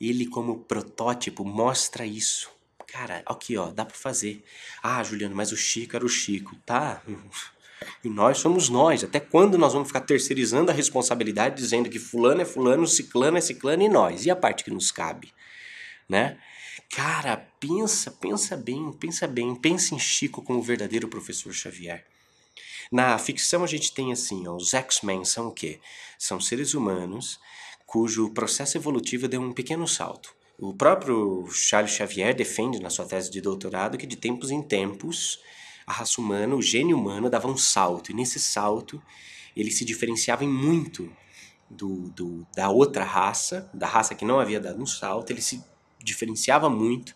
Ele, 0.00 0.26
como 0.26 0.58
protótipo, 0.58 1.44
mostra 1.44 2.04
isso. 2.04 2.50
Cara, 2.86 3.22
aqui 3.26 3.56
ó, 3.56 3.70
dá 3.70 3.84
para 3.84 3.96
fazer. 3.96 4.44
Ah, 4.82 5.02
Juliano, 5.02 5.34
mas 5.34 5.52
o 5.52 5.56
Chico 5.56 5.96
era 5.96 6.04
o 6.04 6.08
Chico. 6.08 6.54
Tá. 6.64 7.02
E 8.02 8.08
nós 8.08 8.38
somos 8.38 8.68
nós. 8.68 9.02
Até 9.02 9.18
quando 9.18 9.58
nós 9.58 9.72
vamos 9.72 9.88
ficar 9.88 10.00
terceirizando 10.00 10.70
a 10.70 10.74
responsabilidade, 10.74 11.56
dizendo 11.56 11.90
que 11.90 11.98
fulano 11.98 12.42
é 12.42 12.44
fulano, 12.44 12.86
ciclano 12.86 13.36
é 13.36 13.40
ciclano 13.40 13.82
e 13.82 13.88
nós? 13.88 14.26
E 14.26 14.30
a 14.30 14.36
parte 14.36 14.64
que 14.64 14.70
nos 14.70 14.90
cabe? 14.90 15.32
Né? 16.08 16.38
Cara, 16.90 17.36
pensa, 17.58 18.10
pensa 18.10 18.56
bem, 18.56 18.92
pensa 18.92 19.26
bem. 19.26 19.54
Pensa 19.54 19.94
em 19.94 19.98
Chico 19.98 20.42
como 20.42 20.60
o 20.60 20.62
verdadeiro 20.62 21.08
professor 21.08 21.52
Xavier. 21.52 22.04
Na 22.92 23.18
ficção 23.18 23.64
a 23.64 23.66
gente 23.66 23.92
tem 23.92 24.12
assim, 24.12 24.46
ó, 24.46 24.54
os 24.54 24.72
X-Men 24.72 25.24
são 25.24 25.48
o 25.48 25.52
quê? 25.52 25.80
São 26.18 26.40
seres 26.40 26.74
humanos 26.74 27.40
cujo 27.94 28.28
processo 28.30 28.76
evolutivo 28.76 29.28
deu 29.28 29.40
um 29.40 29.52
pequeno 29.52 29.86
salto. 29.86 30.34
O 30.58 30.74
próprio 30.74 31.46
Charles 31.52 31.92
Xavier 31.92 32.34
defende 32.34 32.80
na 32.80 32.90
sua 32.90 33.04
tese 33.04 33.30
de 33.30 33.40
doutorado 33.40 33.96
que 33.96 34.04
de 34.04 34.16
tempos 34.16 34.50
em 34.50 34.60
tempos 34.60 35.38
a 35.86 35.92
raça 35.92 36.20
humana, 36.20 36.56
o 36.56 36.60
gênio 36.60 36.98
humano 36.98 37.30
dava 37.30 37.46
um 37.46 37.56
salto, 37.56 38.10
e 38.10 38.14
nesse 38.14 38.40
salto 38.40 39.00
ele 39.56 39.70
se 39.70 39.84
diferenciava 39.84 40.44
em 40.44 40.48
muito 40.48 41.08
do, 41.70 42.10
do, 42.10 42.44
da 42.56 42.68
outra 42.68 43.04
raça, 43.04 43.70
da 43.72 43.86
raça 43.86 44.16
que 44.16 44.24
não 44.24 44.40
havia 44.40 44.58
dado 44.58 44.82
um 44.82 44.86
salto, 44.86 45.30
ele 45.30 45.40
se 45.40 45.62
diferenciava 46.02 46.68
muito 46.68 47.14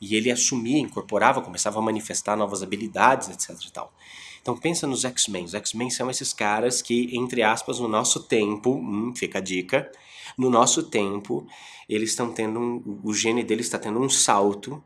e 0.00 0.16
ele 0.16 0.32
assumia, 0.32 0.80
incorporava, 0.80 1.40
começava 1.40 1.78
a 1.78 1.82
manifestar 1.82 2.36
novas 2.36 2.64
habilidades, 2.64 3.28
etc 3.28 3.70
tal. 3.72 3.94
Então 4.42 4.56
pensa 4.56 4.88
nos 4.88 5.04
X-Men. 5.04 5.44
Os 5.44 5.54
X-Men 5.54 5.88
são 5.88 6.10
esses 6.10 6.32
caras 6.32 6.82
que, 6.82 7.16
entre 7.16 7.44
aspas, 7.44 7.78
no 7.78 7.86
nosso 7.86 8.24
tempo, 8.24 8.74
hum, 8.74 9.14
fica 9.14 9.38
a 9.38 9.40
dica, 9.40 9.88
no 10.36 10.50
nosso 10.50 10.84
tempo, 10.84 11.46
eles 11.88 12.10
estão 12.10 12.32
tendo 12.32 12.58
um, 12.58 13.00
o 13.02 13.14
gene 13.14 13.44
deles 13.44 13.66
está 13.66 13.78
tendo 13.78 14.00
um 14.00 14.08
salto 14.08 14.82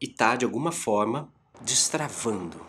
e 0.00 0.06
está 0.06 0.36
de 0.36 0.44
alguma 0.44 0.72
forma 0.72 1.32
destravando, 1.60 2.64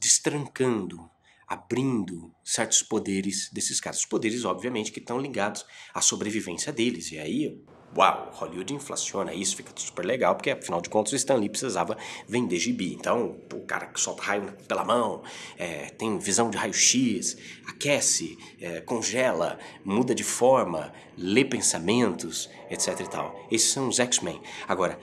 destrancando, 0.00 1.08
abrindo 1.46 2.32
certos 2.44 2.82
poderes 2.82 3.50
desses 3.52 3.80
caras. 3.80 4.04
Poderes, 4.04 4.44
obviamente, 4.44 4.92
que 4.92 4.98
estão 4.98 5.18
ligados 5.18 5.64
à 5.94 6.00
sobrevivência 6.00 6.72
deles. 6.72 7.12
E 7.12 7.18
aí 7.18 7.62
uau, 7.96 8.30
Hollywood 8.32 8.74
inflaciona 8.74 9.32
isso, 9.34 9.56
fica 9.56 9.72
super 9.76 10.04
legal, 10.04 10.34
porque 10.34 10.50
afinal 10.50 10.80
de 10.80 10.88
contas 10.88 11.12
o 11.12 11.16
Stan 11.16 11.34
Lee 11.34 11.48
precisava 11.48 11.96
vender 12.26 12.58
gibi. 12.58 12.94
Então, 12.94 13.36
o 13.52 13.60
cara 13.60 13.86
que 13.86 14.00
solta 14.00 14.22
raio 14.22 14.52
pela 14.66 14.84
mão, 14.84 15.22
é, 15.56 15.86
tem 15.90 16.18
visão 16.18 16.50
de 16.50 16.56
raio-x, 16.56 17.36
aquece, 17.66 18.38
é, 18.60 18.80
congela, 18.80 19.58
muda 19.84 20.14
de 20.14 20.24
forma, 20.24 20.92
lê 21.16 21.44
pensamentos, 21.44 22.48
etc 22.70 23.00
e 23.00 23.08
tal. 23.08 23.46
Esses 23.50 23.70
são 23.70 23.88
os 23.88 23.98
X-Men. 23.98 24.40
Agora, 24.66 24.98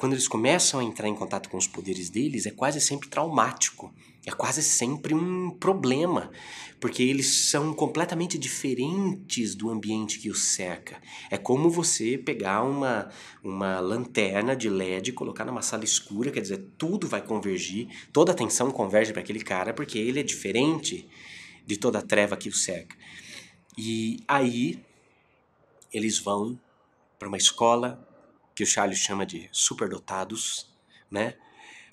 quando 0.00 0.14
eles 0.14 0.26
começam 0.26 0.80
a 0.80 0.84
entrar 0.84 1.08
em 1.08 1.14
contato 1.14 1.50
com 1.50 1.58
os 1.58 1.66
poderes 1.66 2.08
deles, 2.08 2.46
é 2.46 2.50
quase 2.50 2.80
sempre 2.80 3.06
traumático. 3.06 3.94
É 4.24 4.30
quase 4.30 4.62
sempre 4.62 5.14
um 5.14 5.50
problema, 5.50 6.30
porque 6.78 7.02
eles 7.02 7.50
são 7.50 7.74
completamente 7.74 8.38
diferentes 8.38 9.54
do 9.54 9.68
ambiente 9.68 10.18
que 10.18 10.30
os 10.30 10.40
cerca. 10.54 11.00
É 11.30 11.36
como 11.36 11.68
você 11.68 12.16
pegar 12.16 12.62
uma, 12.62 13.10
uma 13.44 13.78
lanterna 13.78 14.56
de 14.56 14.70
LED, 14.70 15.12
colocar 15.12 15.44
numa 15.44 15.60
sala 15.60 15.84
escura, 15.84 16.30
quer 16.30 16.40
dizer, 16.40 16.66
tudo 16.78 17.06
vai 17.06 17.20
convergir, 17.20 17.88
toda 18.10 18.32
a 18.32 18.34
atenção 18.34 18.70
converge 18.70 19.12
para 19.12 19.20
aquele 19.20 19.40
cara, 19.40 19.74
porque 19.74 19.98
ele 19.98 20.20
é 20.20 20.22
diferente 20.22 21.06
de 21.66 21.76
toda 21.76 21.98
a 21.98 22.02
treva 22.02 22.38
que 22.38 22.48
o 22.48 22.54
cerca. 22.54 22.96
E 23.76 24.22
aí 24.26 24.82
eles 25.92 26.18
vão 26.18 26.58
para 27.18 27.28
uma 27.28 27.36
escola 27.36 28.06
que 28.54 28.62
o 28.62 28.66
Charles 28.66 28.98
chama 28.98 29.24
de 29.24 29.48
superdotados, 29.52 30.68
né? 31.10 31.36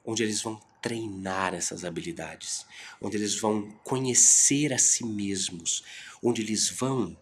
Onde 0.06 0.24
eles 0.24 0.42
vão 0.42 0.60
treinar 0.82 1.54
essas 1.54 1.84
habilidades, 1.84 2.66
onde 3.02 3.18
eles 3.18 3.40
vão 3.40 3.70
conhecer 3.84 4.74
a 4.74 4.78
si 4.78 5.06
mesmos, 5.06 5.84
onde 6.24 6.42
eles 6.42 6.70
vão 6.70 7.18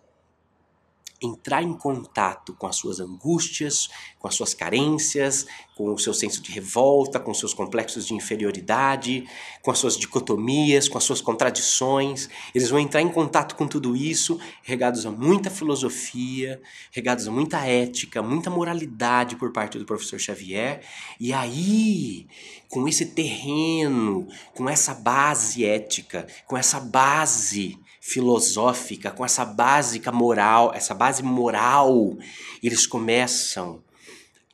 entrar 1.25 1.63
em 1.63 1.73
contato 1.73 2.53
com 2.53 2.67
as 2.67 2.75
suas 2.75 2.99
angústias, 2.99 3.89
com 4.19 4.27
as 4.27 4.35
suas 4.35 4.53
carências, 4.53 5.45
com 5.75 5.93
o 5.93 5.99
seu 5.99 6.13
senso 6.13 6.41
de 6.41 6.51
revolta, 6.51 7.19
com 7.19 7.31
os 7.31 7.39
seus 7.39 7.53
complexos 7.53 8.07
de 8.07 8.13
inferioridade, 8.13 9.27
com 9.61 9.71
as 9.71 9.77
suas 9.77 9.97
dicotomias, 9.97 10.87
com 10.87 10.97
as 10.97 11.03
suas 11.03 11.19
contradições. 11.19 12.29
Eles 12.53 12.69
vão 12.69 12.79
entrar 12.79 13.01
em 13.01 13.09
contato 13.09 13.55
com 13.55 13.67
tudo 13.67 13.95
isso, 13.95 14.39
regados 14.63 15.05
a 15.05 15.11
muita 15.11 15.49
filosofia, 15.49 16.61
regados 16.91 17.27
a 17.27 17.31
muita 17.31 17.65
ética, 17.65 18.23
muita 18.23 18.49
moralidade 18.49 19.35
por 19.35 19.51
parte 19.51 19.77
do 19.77 19.85
professor 19.85 20.19
Xavier. 20.19 20.81
E 21.19 21.33
aí, 21.33 22.25
com 22.69 22.87
esse 22.87 23.07
terreno, 23.07 24.27
com 24.53 24.69
essa 24.69 24.93
base 24.93 25.65
ética, 25.65 26.25
com 26.47 26.57
essa 26.57 26.79
base 26.79 27.77
filosófica, 28.05 29.09
com 29.09 29.25
essa 29.25 29.43
básica 29.43 30.11
moral, 30.11 30.71
essa 30.75 30.93
base 30.93 31.23
moral, 31.23 32.15
eles 32.61 32.85
começam 32.85 33.83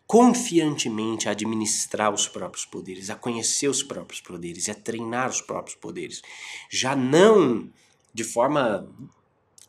confiantemente 0.07 1.27
a 1.27 1.33
administrar 1.33 2.13
os 2.13 2.29
próprios 2.29 2.65
poderes, 2.65 3.09
a 3.09 3.15
conhecer 3.15 3.67
os 3.67 3.83
próprios 3.83 4.21
poderes 4.21 4.69
a 4.69 4.73
treinar 4.73 5.29
os 5.29 5.41
próprios 5.41 5.75
poderes. 5.75 6.21
Já 6.69 6.95
não 6.95 7.69
de 8.13 8.23
forma 8.23 8.87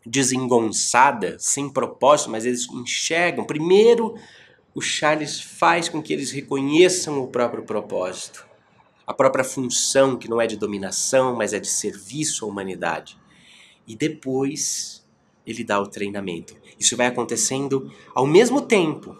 desengonçada, 0.07 1.37
sem 1.41 1.69
propósito, 1.69 2.31
mas 2.31 2.45
eles 2.45 2.69
enxergam. 2.71 3.45
Primeiro, 3.45 4.15
o 4.77 4.81
Charles 4.81 5.41
faz 5.41 5.89
com 5.89 6.01
que 6.01 6.13
eles 6.13 6.31
reconheçam 6.31 7.21
o 7.21 7.27
próprio 7.27 7.65
propósito, 7.65 8.47
a 9.05 9.13
própria 9.13 9.45
função, 9.45 10.17
que 10.17 10.31
não 10.31 10.41
é 10.41 10.47
de 10.47 10.57
dominação, 10.57 11.35
mas 11.35 11.53
é 11.53 11.59
de 11.59 11.69
serviço 11.69 12.45
à 12.45 12.49
humanidade 12.49 13.21
e 13.87 13.97
depois 13.97 15.05
ele 15.47 15.65
dá 15.65 15.81
o 15.81 15.87
treinamento. 15.87 16.57
Isso 16.79 16.97
vai 16.97 17.07
acontecendo 17.07 17.93
ao 18.15 18.27
mesmo 18.27 18.63
tempo, 18.63 19.17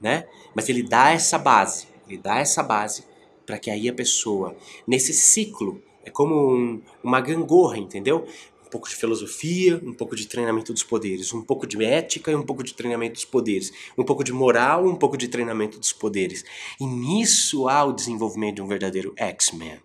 né? 0.00 0.26
Mas 0.54 0.68
ele 0.68 0.82
dá 0.82 1.10
essa 1.10 1.38
base, 1.38 1.86
ele 2.08 2.18
dá 2.18 2.38
essa 2.38 2.62
base 2.62 3.04
para 3.46 3.58
que 3.58 3.70
aí 3.70 3.88
a 3.88 3.92
pessoa, 3.92 4.56
nesse 4.86 5.12
ciclo, 5.12 5.82
é 6.04 6.10
como 6.10 6.54
um, 6.54 6.80
uma 7.02 7.20
gangorra, 7.20 7.78
entendeu? 7.78 8.26
Um 8.64 8.70
pouco 8.70 8.88
de 8.88 8.94
filosofia, 8.94 9.80
um 9.84 9.92
pouco 9.92 10.14
de 10.14 10.26
treinamento 10.26 10.72
dos 10.72 10.84
poderes, 10.84 11.34
um 11.34 11.42
pouco 11.42 11.66
de 11.66 11.84
ética 11.84 12.30
e 12.30 12.36
um 12.36 12.44
pouco 12.44 12.62
de 12.62 12.72
treinamento 12.72 13.14
dos 13.14 13.24
poderes, 13.24 13.72
um 13.98 14.04
pouco 14.04 14.22
de 14.22 14.32
moral, 14.32 14.86
um 14.86 14.94
pouco 14.94 15.16
de 15.16 15.26
treinamento 15.28 15.78
dos 15.78 15.92
poderes. 15.92 16.44
E 16.80 16.86
nisso 16.86 17.68
há 17.68 17.84
o 17.84 17.92
desenvolvimento 17.92 18.56
de 18.56 18.62
um 18.62 18.68
verdadeiro 18.68 19.12
X-Men. 19.16 19.80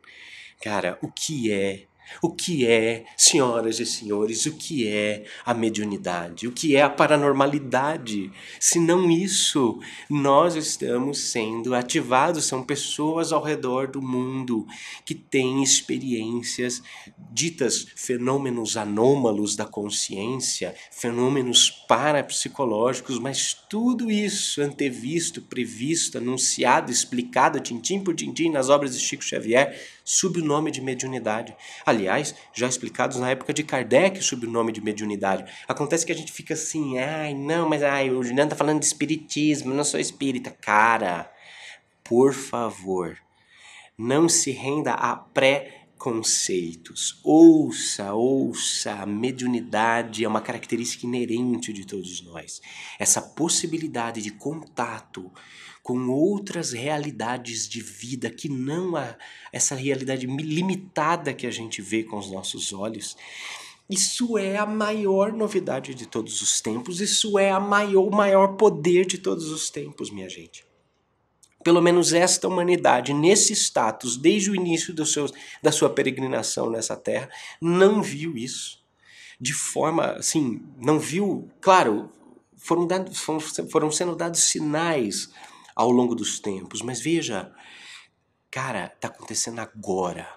Cara, 0.62 1.00
o 1.02 1.12
que 1.12 1.52
é 1.52 1.86
o 2.22 2.30
que 2.30 2.66
é, 2.66 3.06
senhoras 3.18 3.80
e 3.80 3.86
senhores, 3.86 4.46
o 4.46 4.54
que 4.54 4.88
é 4.88 5.26
a 5.46 5.54
mediunidade? 5.54 6.48
O 6.48 6.52
que 6.52 6.76
é 6.76 6.82
a 6.82 6.90
paranormalidade? 6.90 8.32
Se 8.60 8.80
não 8.80 9.10
isso, 9.10 9.80
nós 10.10 10.56
estamos 10.56 11.20
sendo 11.20 11.76
ativados, 11.76 12.46
são 12.46 12.64
pessoas 12.64 13.32
ao 13.32 13.42
redor 13.42 13.88
do 13.88 14.02
mundo 14.02 14.66
que 15.06 15.16
têm 15.16 15.64
experiências 15.64 16.82
ditas 17.32 17.88
fenômenos 17.96 18.78
anômalos 18.78 19.56
da 19.56 19.66
consciência, 19.66 20.76
fenômenos 20.92 21.70
parapsicológicos, 21.70 23.20
mas 23.20 23.54
tudo 23.70 24.10
isso 24.10 24.62
antevisto, 24.62 25.42
previsto, 25.42 26.18
anunciado, 26.18 26.92
explicado 26.92 27.60
tintim 27.60 28.00
por 28.00 28.16
tintim 28.16 28.50
nas 28.50 28.70
obras 28.70 28.98
de 28.98 29.04
Chico 29.04 29.24
Xavier, 29.24 29.80
sob 30.04 30.40
o 30.40 30.46
nome 30.46 30.72
de 30.72 30.82
mediunidade. 30.82 31.56
Aliás, 31.96 32.36
já 32.54 32.68
explicados 32.68 33.18
na 33.18 33.30
época 33.30 33.54
de 33.54 33.64
Kardec 33.64 34.22
sob 34.22 34.46
o 34.46 34.52
nome 34.52 34.72
de 34.72 34.82
mediunidade. 34.82 35.46
Acontece 35.68 36.06
que 36.06 36.12
a 36.12 36.16
gente 36.16 36.32
fica 36.32 36.54
assim, 36.54 36.98
ai, 37.00 37.34
não, 37.34 37.68
mas 37.68 37.84
ai, 37.84 38.10
o 38.10 38.24
Juliano 38.24 38.50
tá 38.50 38.56
falando 38.56 38.80
de 38.80 38.86
espiritismo, 38.86 39.72
eu 39.72 39.76
não 39.76 39.84
sou 39.84 40.00
espírita. 40.00 40.52
Cara, 40.52 41.32
por 42.04 42.34
favor, 42.34 43.18
não 43.98 44.28
se 44.30 44.52
renda 44.52 44.94
a 44.94 45.16
pré 45.16 45.85
conceitos. 45.98 47.20
Ouça, 47.24 48.14
ouça, 48.14 48.94
a 48.94 49.06
mediunidade 49.06 50.24
é 50.24 50.28
uma 50.28 50.42
característica 50.42 51.06
inerente 51.06 51.72
de 51.72 51.86
todos 51.86 52.22
nós. 52.22 52.62
Essa 53.00 53.22
possibilidade 53.22 54.22
de 54.22 54.32
contato 54.32 55.32
com 55.82 56.10
outras 56.10 56.72
realidades 56.72 57.70
de 57.70 57.82
vida 57.82 58.30
que 58.30 58.50
não 58.50 58.96
a 58.96 59.16
essa 59.54 59.76
realidade 59.76 60.26
limitada 60.26 61.34
que 61.34 61.46
a 61.46 61.52
gente 61.52 61.82
vê 61.82 62.04
com 62.04 62.18
os 62.18 62.32
nossos 62.32 62.74
olhos. 62.74 63.16
Isso 63.88 64.36
é 64.36 64.58
a 64.58 64.66
maior 64.66 65.32
novidade 65.32 65.94
de 65.94 66.08
todos 66.08 66.42
os 66.42 66.60
tempos, 66.60 67.02
isso 67.02 67.38
é 67.38 67.52
a 67.52 67.60
maior, 67.60 68.08
o 68.08 68.16
maior 68.16 68.56
poder 68.56 69.06
de 69.06 69.20
todos 69.20 69.52
os 69.52 69.70
tempos, 69.70 70.10
minha 70.10 70.28
gente. 70.28 70.66
Pelo 71.66 71.82
menos 71.82 72.14
esta 72.14 72.48
humanidade, 72.48 73.12
nesse 73.12 73.54
status, 73.54 74.18
desde 74.18 74.52
o 74.52 74.56
início 74.56 74.94
do 74.94 75.04
seu, 75.04 75.26
da 75.64 75.72
sua 75.72 75.90
peregrinação 75.90 76.70
nessa 76.70 76.96
terra, 76.96 77.28
não 77.60 78.04
viu 78.04 78.38
isso. 78.38 78.86
De 79.42 79.52
forma, 79.52 80.12
assim, 80.12 80.62
não 80.78 81.00
viu. 81.00 81.50
Claro, 81.60 82.12
foram, 82.56 82.86
dados, 82.86 83.18
foram, 83.20 83.40
foram 83.40 83.90
sendo 83.90 84.16
dados 84.16 84.42
sinais 84.42 85.32
ao 85.76 85.90
longo 85.90 86.14
dos 86.14 86.40
tempos. 86.40 86.84
Mas 86.84 87.02
veja, 87.02 87.52
cara, 88.52 88.92
está 88.94 89.08
acontecendo 89.08 89.58
agora. 89.58 90.30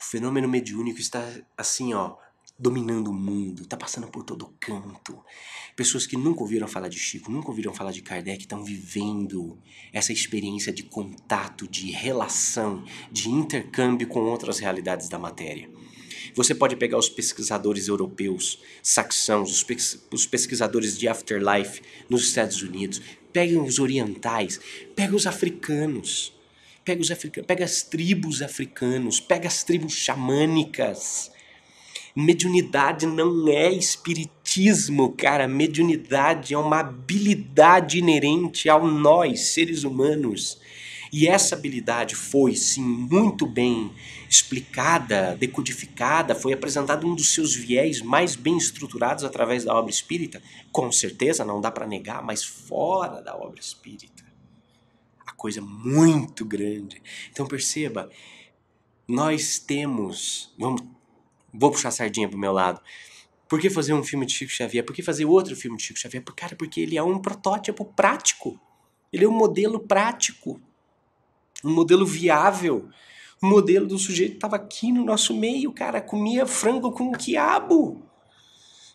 O 0.00 0.02
fenômeno 0.04 0.48
mediúnico 0.48 0.98
está 0.98 1.24
assim, 1.56 1.94
ó, 1.94 2.16
dominando 2.64 3.08
o 3.08 3.12
mundo, 3.12 3.64
está 3.64 3.76
passando 3.76 4.08
por 4.08 4.24
todo 4.24 4.54
canto. 4.58 5.22
Pessoas 5.76 6.06
que 6.06 6.16
nunca 6.16 6.40
ouviram 6.40 6.66
falar 6.66 6.88
de 6.88 6.98
Chico, 6.98 7.30
nunca 7.30 7.48
ouviram 7.48 7.74
falar 7.74 7.92
de 7.92 8.00
Kardec, 8.00 8.40
estão 8.40 8.64
vivendo 8.64 9.58
essa 9.92 10.14
experiência 10.14 10.72
de 10.72 10.82
contato, 10.82 11.68
de 11.68 11.90
relação, 11.90 12.82
de 13.12 13.28
intercâmbio 13.28 14.08
com 14.08 14.20
outras 14.20 14.60
realidades 14.60 15.10
da 15.10 15.18
matéria. 15.18 15.68
Você 16.34 16.54
pode 16.54 16.74
pegar 16.74 16.96
os 16.96 17.10
pesquisadores 17.10 17.86
europeus, 17.86 18.58
saxãos, 18.82 19.66
os 20.10 20.26
pesquisadores 20.26 20.96
de 20.96 21.06
afterlife 21.06 21.82
nos 22.08 22.22
Estados 22.22 22.62
Unidos, 22.62 23.02
peguem 23.30 23.60
os 23.60 23.78
orientais, 23.78 24.58
pega 24.96 25.14
os 25.14 25.26
africanos, 25.26 26.32
pega 26.82 27.02
os 27.02 27.10
africanos, 27.10 27.46
pega 27.46 27.64
as 27.66 27.82
tribos 27.82 28.40
africanos, 28.40 29.20
pega 29.20 29.48
as 29.48 29.62
tribos 29.62 29.92
xamânicas. 29.92 31.33
Mediunidade 32.16 33.06
não 33.06 33.48
é 33.48 33.72
espiritismo, 33.72 35.12
cara. 35.12 35.48
Mediunidade 35.48 36.54
é 36.54 36.58
uma 36.58 36.78
habilidade 36.78 37.98
inerente 37.98 38.68
ao 38.68 38.86
nós, 38.86 39.48
seres 39.48 39.82
humanos. 39.82 40.60
E 41.12 41.26
essa 41.26 41.54
habilidade 41.54 42.14
foi, 42.14 42.54
sim, 42.54 42.82
muito 42.82 43.46
bem 43.46 43.92
explicada, 44.28 45.36
decodificada, 45.36 46.34
foi 46.34 46.52
apresentado 46.52 47.06
um 47.06 47.14
dos 47.14 47.32
seus 47.32 47.54
viés 47.54 48.00
mais 48.00 48.34
bem 48.34 48.56
estruturados 48.56 49.22
através 49.22 49.64
da 49.64 49.74
obra 49.74 49.90
espírita. 49.90 50.42
Com 50.72 50.90
certeza, 50.90 51.44
não 51.44 51.60
dá 51.60 51.70
para 51.70 51.86
negar, 51.86 52.22
mas 52.22 52.44
fora 52.44 53.20
da 53.20 53.36
obra 53.36 53.60
espírita. 53.60 54.24
A 55.26 55.32
coisa 55.32 55.60
muito 55.60 56.44
grande. 56.44 57.00
Então 57.30 57.46
perceba, 57.46 58.10
nós 59.06 59.58
temos, 59.58 60.52
vamos, 60.58 60.82
vou 61.54 61.70
puxar 61.70 61.88
a 61.88 61.92
sardinha 61.92 62.28
pro 62.28 62.38
meu 62.38 62.52
lado. 62.52 62.80
Por 63.48 63.60
que 63.60 63.70
fazer 63.70 63.94
um 63.94 64.02
filme 64.02 64.26
de 64.26 64.32
Chico 64.32 64.50
Xavier? 64.50 64.84
Por 64.84 64.94
que 64.94 65.02
fazer 65.02 65.24
outro 65.24 65.54
filme 65.54 65.76
de 65.76 65.84
Chico 65.84 65.98
Xavier? 65.98 66.22
Cara, 66.36 66.56
porque 66.56 66.80
ele 66.80 66.98
é 66.98 67.02
um 67.02 67.18
protótipo 67.18 67.84
prático. 67.84 68.58
Ele 69.12 69.24
é 69.24 69.28
um 69.28 69.32
modelo 69.32 69.78
prático 69.78 70.60
um 71.64 71.72
modelo 71.72 72.04
viável, 72.04 72.88
um 73.42 73.48
modelo 73.48 73.86
do 73.86 73.98
sujeito 73.98 74.32
que 74.32 74.36
estava 74.36 74.56
aqui 74.56 74.92
no 74.92 75.04
nosso 75.04 75.34
meio, 75.34 75.72
cara, 75.72 76.00
comia 76.00 76.46
frango 76.46 76.92
com 76.92 77.10
quiabo. 77.12 78.02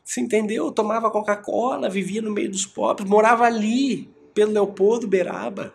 Você 0.05 0.21
entendeu? 0.21 0.71
Tomava 0.71 1.11
Coca-Cola, 1.11 1.89
vivia 1.89 2.21
no 2.21 2.31
meio 2.31 2.49
dos 2.49 2.65
pobres, 2.65 3.09
morava 3.09 3.45
ali, 3.45 4.09
pelo 4.33 4.51
Leopoldo 4.51 5.07
Beraba. 5.07 5.73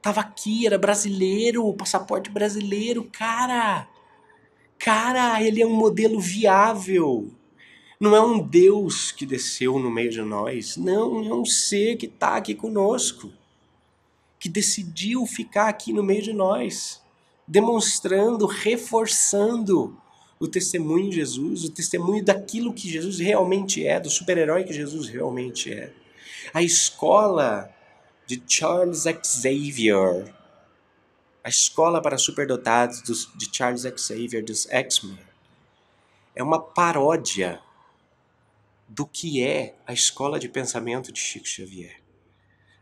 Tava 0.00 0.20
aqui, 0.20 0.66
era 0.66 0.78
brasileiro, 0.78 1.72
passaporte 1.74 2.30
brasileiro, 2.30 3.08
cara. 3.12 3.88
Cara, 4.84 5.40
ele 5.40 5.62
é 5.62 5.66
um 5.66 5.72
modelo 5.72 6.18
viável. 6.18 7.30
Não 8.00 8.16
é 8.16 8.20
um 8.20 8.40
Deus 8.40 9.12
que 9.12 9.24
desceu 9.24 9.78
no 9.78 9.88
meio 9.88 10.10
de 10.10 10.22
nós. 10.22 10.76
Não, 10.76 11.24
é 11.24 11.32
um 11.32 11.44
ser 11.44 11.96
que 11.96 12.06
está 12.06 12.34
aqui 12.34 12.52
conosco. 12.52 13.30
Que 14.40 14.48
decidiu 14.48 15.24
ficar 15.24 15.68
aqui 15.68 15.92
no 15.92 16.02
meio 16.02 16.20
de 16.20 16.32
nós. 16.32 17.00
Demonstrando, 17.46 18.44
reforçando 18.44 19.96
o 20.40 20.48
testemunho 20.48 21.10
de 21.10 21.16
Jesus, 21.16 21.62
o 21.62 21.70
testemunho 21.70 22.24
daquilo 22.24 22.74
que 22.74 22.90
Jesus 22.90 23.20
realmente 23.20 23.86
é, 23.86 24.00
do 24.00 24.10
super-herói 24.10 24.64
que 24.64 24.72
Jesus 24.72 25.08
realmente 25.08 25.72
é. 25.72 25.92
A 26.52 26.60
escola 26.60 27.72
de 28.26 28.42
Charles 28.48 29.04
Xavier, 29.24 30.34
a 31.44 31.48
escola 31.48 32.00
para 32.00 32.16
superdotados 32.18 33.28
de 33.34 33.48
Charles 33.52 33.82
Xavier 33.96 34.44
dos 34.44 34.66
X-Men, 34.70 35.18
é 36.34 36.42
uma 36.42 36.60
paródia 36.60 37.60
do 38.88 39.06
que 39.06 39.42
é 39.42 39.74
a 39.86 39.92
escola 39.92 40.38
de 40.38 40.48
pensamento 40.48 41.12
de 41.12 41.18
Chico 41.18 41.46
Xavier. 41.46 42.00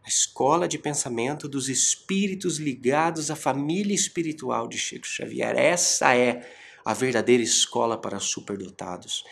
A 0.04 0.08
escola 0.08 0.66
de 0.66 0.78
pensamento 0.78 1.48
dos 1.48 1.68
espíritos 1.68 2.58
ligados 2.58 3.30
à 3.30 3.36
família 3.36 3.94
espiritual 3.94 4.66
de 4.66 4.78
Chico 4.78 5.06
Xavier. 5.06 5.56
Essa 5.56 6.16
é 6.16 6.48
a 6.84 6.94
verdadeira 6.94 7.42
escola 7.42 7.98
para 7.98 8.18
superdotados. 8.18 9.24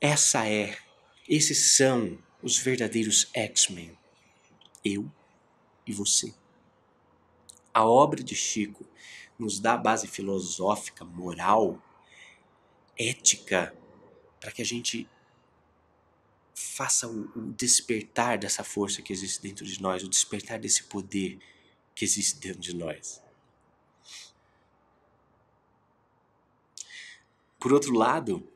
Essa 0.00 0.48
é, 0.48 0.76
esses 1.28 1.76
são 1.76 2.18
os 2.42 2.58
verdadeiros 2.58 3.28
X-Men. 3.34 3.96
Eu 4.84 5.10
e 5.86 5.92
você. 5.92 6.39
A 7.72 7.84
obra 7.84 8.22
de 8.22 8.34
Chico 8.34 8.86
nos 9.38 9.60
dá 9.60 9.76
base 9.76 10.06
filosófica, 10.06 11.04
moral, 11.04 11.80
ética, 12.98 13.74
para 14.40 14.50
que 14.50 14.60
a 14.60 14.64
gente 14.64 15.08
faça 16.54 17.08
o, 17.08 17.52
despertar 17.52 18.38
dessa 18.38 18.62
força 18.62 19.00
que 19.00 19.12
existe 19.12 19.40
dentro 19.42 19.64
de 19.64 19.80
nós, 19.80 20.02
o 20.02 20.08
despertar 20.08 20.58
desse 20.58 20.84
poder 20.84 21.38
que 21.94 22.04
existe 22.04 22.38
dentro 22.38 22.60
de 22.60 22.74
nós. 22.74 23.22
Por 27.58 27.72
outro 27.72 27.92
lado, 27.92 28.46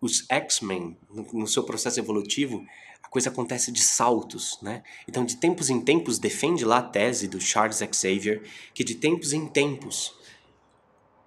os 0.00 0.26
X-Men, 0.28 0.96
no, 1.10 1.46
seu 1.46 1.62
processo 1.62 2.00
evolutivo, 2.00 2.66
a 2.66 2.81
coisa 3.12 3.28
acontece 3.28 3.70
de 3.70 3.82
saltos, 3.82 4.58
né? 4.62 4.82
Então, 5.06 5.22
de 5.22 5.36
tempos 5.36 5.68
em 5.68 5.78
tempos, 5.78 6.18
defende 6.18 6.64
lá 6.64 6.78
a 6.78 6.82
tese 6.82 7.28
do 7.28 7.38
Charles 7.38 7.82
Xavier, 7.92 8.42
que 8.72 8.82
de 8.82 8.94
tempos 8.94 9.34
em 9.34 9.46
tempos 9.46 10.14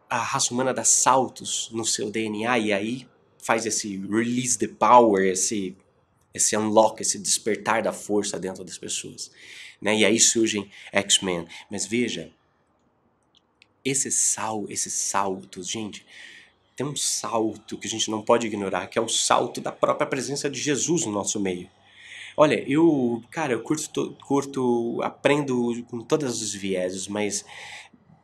a 0.09 0.17
raça 0.17 0.51
humana 0.51 0.73
dá 0.73 0.83
saltos 0.83 1.69
no 1.71 1.85
seu 1.85 2.09
DNA 2.09 2.57
e 2.57 2.73
aí 2.73 3.07
faz 3.37 3.67
esse 3.67 3.97
release 4.07 4.57
the 4.57 4.67
power, 4.67 5.23
esse 5.27 5.77
esse 6.33 6.57
unlock, 6.57 7.01
esse 7.01 7.19
despertar 7.19 7.83
da 7.83 7.93
força 7.93 8.39
dentro 8.39 8.63
das 8.63 8.77
pessoas. 8.79 9.31
Né? 9.79 9.99
E 9.99 10.05
aí 10.05 10.19
surgem 10.19 10.69
X-Men. 10.91 11.47
Mas 11.71 11.85
veja, 11.85 12.29
esse 13.85 14.11
sal, 14.11 14.65
esses 14.67 14.91
saltos, 14.91 15.69
gente, 15.69 16.05
tem 16.75 16.85
um 16.85 16.95
salto 16.95 17.77
que 17.77 17.87
a 17.87 17.89
gente 17.89 18.11
não 18.11 18.21
pode 18.21 18.47
ignorar, 18.47 18.87
que 18.87 18.99
é 18.99 19.01
o 19.01 19.07
salto 19.07 19.61
da 19.61 19.71
própria 19.71 20.05
presença 20.05 20.49
de 20.49 20.59
Jesus 20.59 21.05
no 21.05 21.11
nosso 21.11 21.39
meio. 21.39 21.69
Olha, 22.37 22.61
eu, 22.69 23.23
cara, 23.31 23.53
eu 23.53 23.61
curto, 23.61 24.17
curto 24.27 25.01
aprendo 25.01 25.81
com 25.83 26.01
todos 26.01 26.41
os 26.41 26.53
vieses, 26.53 27.07
mas 27.07 27.45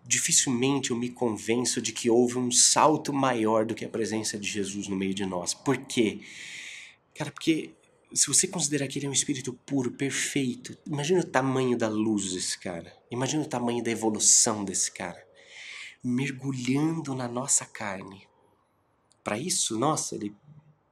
dificilmente 0.05 0.91
eu 0.91 0.97
me 0.97 1.09
convenço 1.09 1.81
de 1.81 1.93
que 1.93 2.09
houve 2.09 2.37
um 2.37 2.51
salto 2.51 3.13
maior 3.13 3.65
do 3.65 3.73
que 3.73 3.85
a 3.85 3.89
presença 3.89 4.37
de 4.37 4.47
Jesus 4.47 4.89
no 4.89 4.95
meio 4.97 5.13
de 5.13 5.25
nós. 5.25 5.53
Por 5.53 5.77
quê? 5.77 6.19
Cara, 7.15 7.31
porque 7.31 7.73
se 8.13 8.27
você 8.27 8.47
considerar 8.47 8.87
que 8.87 8.99
ele 8.99 9.05
é 9.05 9.09
um 9.09 9.13
espírito 9.13 9.53
puro, 9.65 9.91
perfeito, 9.91 10.77
imagina 10.85 11.21
o 11.21 11.25
tamanho 11.25 11.77
da 11.77 11.87
luz 11.87 12.33
desse 12.33 12.59
cara. 12.59 12.93
Imagina 13.09 13.43
o 13.43 13.47
tamanho 13.47 13.81
da 13.81 13.91
evolução 13.91 14.65
desse 14.65 14.91
cara. 14.91 15.25
Mergulhando 16.03 17.15
na 17.15 17.29
nossa 17.29 17.65
carne. 17.65 18.27
Para 19.23 19.37
isso, 19.37 19.77
nossa, 19.77 20.15
ele 20.15 20.35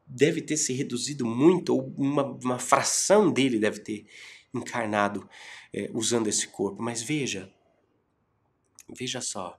deve 0.05 0.41
ter 0.41 0.57
se 0.57 0.73
reduzido 0.73 1.25
muito, 1.25 1.73
ou 1.75 1.93
uma, 1.97 2.23
uma 2.23 2.59
fração 2.59 3.31
dele 3.31 3.59
deve 3.59 3.79
ter 3.79 4.07
encarnado 4.53 5.29
é, 5.73 5.89
usando 5.93 6.27
esse 6.27 6.47
corpo. 6.47 6.81
Mas 6.81 7.01
veja, 7.01 7.51
veja 8.89 9.21
só, 9.21 9.57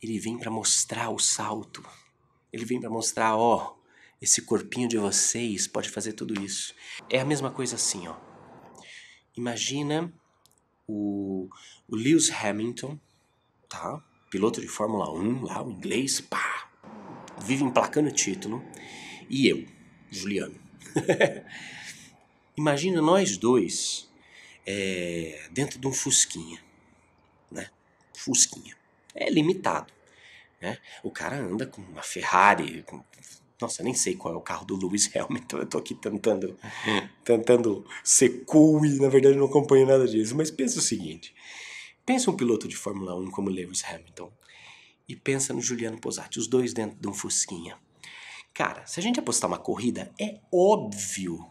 ele 0.00 0.18
vem 0.18 0.38
para 0.38 0.50
mostrar 0.50 1.10
o 1.10 1.18
salto. 1.18 1.84
Ele 2.52 2.64
vem 2.64 2.80
para 2.80 2.90
mostrar, 2.90 3.36
ó, 3.36 3.76
esse 4.20 4.42
corpinho 4.42 4.88
de 4.88 4.98
vocês 4.98 5.66
pode 5.66 5.88
fazer 5.88 6.12
tudo 6.12 6.40
isso. 6.42 6.74
É 7.10 7.20
a 7.20 7.24
mesma 7.24 7.50
coisa 7.50 7.76
assim, 7.76 8.08
ó. 8.08 8.16
Imagina 9.36 10.12
o, 10.86 11.48
o 11.88 11.96
Lewis 11.96 12.30
Hamilton, 12.30 12.98
tá? 13.68 14.02
Piloto 14.30 14.60
de 14.60 14.68
Fórmula 14.68 15.10
1, 15.12 15.44
lá, 15.44 15.62
o 15.62 15.70
inglês, 15.70 16.20
pá, 16.20 16.71
vive 17.40 17.64
emplacando 17.64 18.10
título. 18.10 18.62
E 19.28 19.48
eu, 19.48 19.64
Juliano. 20.10 20.54
Imagina 22.56 23.00
nós 23.00 23.36
dois 23.36 24.10
é, 24.66 25.48
dentro 25.50 25.78
de 25.78 25.86
um 25.86 25.92
Fusquinha, 25.92 26.60
né? 27.50 27.70
Fusquinha. 28.14 28.76
É 29.14 29.30
limitado, 29.30 29.92
né? 30.60 30.78
O 31.02 31.10
cara 31.10 31.36
anda 31.36 31.66
com 31.66 31.80
uma 31.82 32.02
Ferrari, 32.02 32.82
com 32.82 33.02
nossa, 33.60 33.82
nem 33.84 33.94
sei 33.94 34.16
qual 34.16 34.34
é 34.34 34.36
o 34.36 34.40
carro 34.40 34.64
do 34.64 34.76
Lewis 34.76 35.08
Hamilton. 35.14 35.58
Eu 35.58 35.66
tô 35.66 35.78
aqui 35.78 35.94
tentando, 35.94 36.58
tentando 37.22 37.86
ser 38.02 38.44
cool 38.44 38.84
e 38.84 38.98
na 38.98 39.08
verdade 39.08 39.36
não 39.36 39.46
acompanho 39.46 39.86
nada 39.86 40.06
disso. 40.06 40.36
Mas 40.36 40.50
pensa 40.50 40.80
o 40.80 40.82
seguinte: 40.82 41.32
pensa 42.04 42.30
um 42.30 42.36
piloto 42.36 42.66
de 42.66 42.76
Fórmula 42.76 43.14
1 43.14 43.30
como 43.30 43.48
Lewis 43.48 43.84
Hamilton 43.84 44.32
e 45.12 45.16
pensa 45.16 45.52
no 45.52 45.60
Juliano 45.60 46.00
Posati, 46.00 46.38
os 46.38 46.46
dois 46.46 46.72
dentro 46.72 46.98
de 46.98 47.06
um 47.06 47.12
Fusquinha. 47.12 47.76
Cara, 48.54 48.86
se 48.86 48.98
a 48.98 49.02
gente 49.02 49.20
apostar 49.20 49.48
uma 49.48 49.58
corrida, 49.58 50.10
é 50.18 50.40
óbvio 50.50 51.50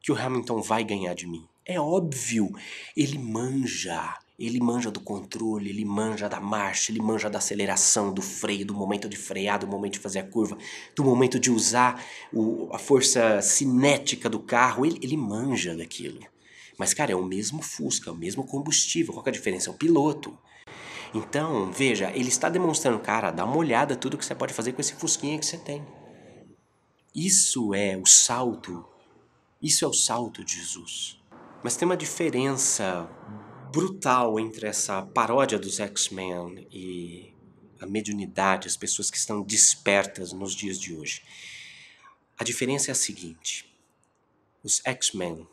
que 0.00 0.10
o 0.10 0.16
Hamilton 0.16 0.60
vai 0.60 0.82
ganhar 0.82 1.14
de 1.14 1.26
mim. 1.26 1.46
É 1.64 1.78
óbvio. 1.80 2.52
Ele 2.96 3.16
manja. 3.16 4.18
Ele 4.36 4.58
manja 4.58 4.90
do 4.90 5.00
controle, 5.00 5.68
ele 5.68 5.84
manja 5.84 6.28
da 6.28 6.40
marcha, 6.40 6.90
ele 6.90 7.00
manja 7.00 7.28
da 7.28 7.38
aceleração, 7.38 8.12
do 8.12 8.22
freio, 8.22 8.64
do 8.64 8.74
momento 8.74 9.08
de 9.08 9.16
frear, 9.16 9.58
do 9.58 9.68
momento 9.68 9.92
de 9.94 9.98
fazer 9.98 10.20
a 10.20 10.26
curva, 10.26 10.56
do 10.96 11.04
momento 11.04 11.38
de 11.38 11.50
usar 11.50 12.02
o, 12.32 12.68
a 12.72 12.78
força 12.78 13.40
cinética 13.42 14.28
do 14.30 14.40
carro. 14.40 14.84
Ele, 14.84 14.98
ele 15.02 15.16
manja 15.16 15.76
daquilo. 15.76 16.20
Mas, 16.78 16.94
cara, 16.94 17.12
é 17.12 17.14
o 17.14 17.22
mesmo 17.22 17.62
Fusca, 17.62 18.10
é 18.10 18.12
o 18.12 18.16
mesmo 18.16 18.42
combustível. 18.42 19.12
Qual 19.12 19.26
é 19.26 19.28
a 19.28 19.32
diferença? 19.32 19.68
É 19.68 19.72
o 19.72 19.76
piloto. 19.76 20.36
Então, 21.12 21.72
veja, 21.72 22.10
ele 22.12 22.28
está 22.28 22.48
demonstrando, 22.48 23.00
cara, 23.00 23.30
dá 23.30 23.44
uma 23.44 23.56
olhada 23.56 23.96
tudo 23.96 24.16
que 24.16 24.24
você 24.24 24.34
pode 24.34 24.54
fazer 24.54 24.72
com 24.72 24.80
esse 24.80 24.94
Fusquinha 24.94 25.38
que 25.38 25.46
você 25.46 25.58
tem. 25.58 25.84
Isso 27.14 27.74
é 27.74 27.96
o 27.96 28.06
salto. 28.06 28.84
Isso 29.60 29.84
é 29.84 29.88
o 29.88 29.92
salto 29.92 30.44
de 30.44 30.56
Jesus. 30.56 31.20
Mas 31.62 31.76
tem 31.76 31.86
uma 31.86 31.96
diferença 31.96 33.08
brutal 33.72 34.38
entre 34.38 34.66
essa 34.66 35.02
paródia 35.02 35.58
dos 35.58 35.80
X-Men 35.80 36.66
e 36.70 37.34
a 37.80 37.86
mediunidade, 37.86 38.68
as 38.68 38.76
pessoas 38.76 39.10
que 39.10 39.16
estão 39.16 39.42
despertas 39.42 40.32
nos 40.32 40.54
dias 40.54 40.78
de 40.78 40.94
hoje. 40.94 41.22
A 42.38 42.44
diferença 42.44 42.90
é 42.90 42.92
a 42.92 42.94
seguinte: 42.94 43.70
os 44.62 44.80
X-Men 44.84 45.46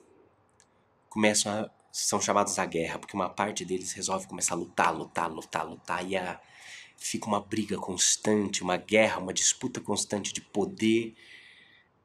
começam 1.10 1.52
a, 1.52 1.70
são 2.06 2.22
chamados 2.22 2.60
à 2.60 2.66
guerra 2.66 3.00
porque 3.00 3.16
uma 3.16 3.28
parte 3.28 3.66
deles 3.66 3.92
resolve 3.92 4.28
começar 4.28 4.54
a 4.54 4.58
lutar, 4.58 4.96
lutar, 4.96 5.32
lutar, 5.32 5.68
lutar 5.68 6.08
e 6.08 6.16
a, 6.16 6.40
fica 6.96 7.26
uma 7.26 7.42
briga 7.42 7.76
constante, 7.78 8.62
uma 8.62 8.78
guerra, 8.78 9.20
uma 9.20 9.34
disputa 9.34 9.82
constante 9.82 10.32
de 10.32 10.40
poder 10.42 11.16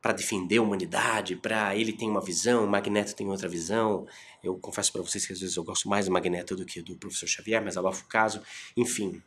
para 0.01 0.13
defender 0.15 0.57
a 0.57 0.63
humanidade, 0.63 1.37
para 1.37 1.77
ele 1.77 1.93
tem 1.93 2.11
uma 2.11 2.21
visão, 2.21 2.65
o 2.65 2.69
Magneto 2.69 3.15
tem 3.15 3.29
outra 3.29 3.49
visão. 3.49 4.07
Eu 4.43 4.59
confesso 4.59 4.91
para 4.93 5.03
vocês 5.03 5.25
que 5.25 5.33
às 5.33 5.39
vezes 5.39 5.57
eu 5.57 5.63
gosto 5.63 5.89
mais 5.89 6.07
do 6.07 6.13
Magneto 6.13 6.57
do 6.57 6.65
que 6.65 6.83
do 6.83 6.97
professor 6.97 7.29
Xavier, 7.29 7.63
mas 7.63 7.77
abafa 7.77 8.03
o 8.03 8.09
caso. 8.09 8.43
Enfim, 8.77 9.23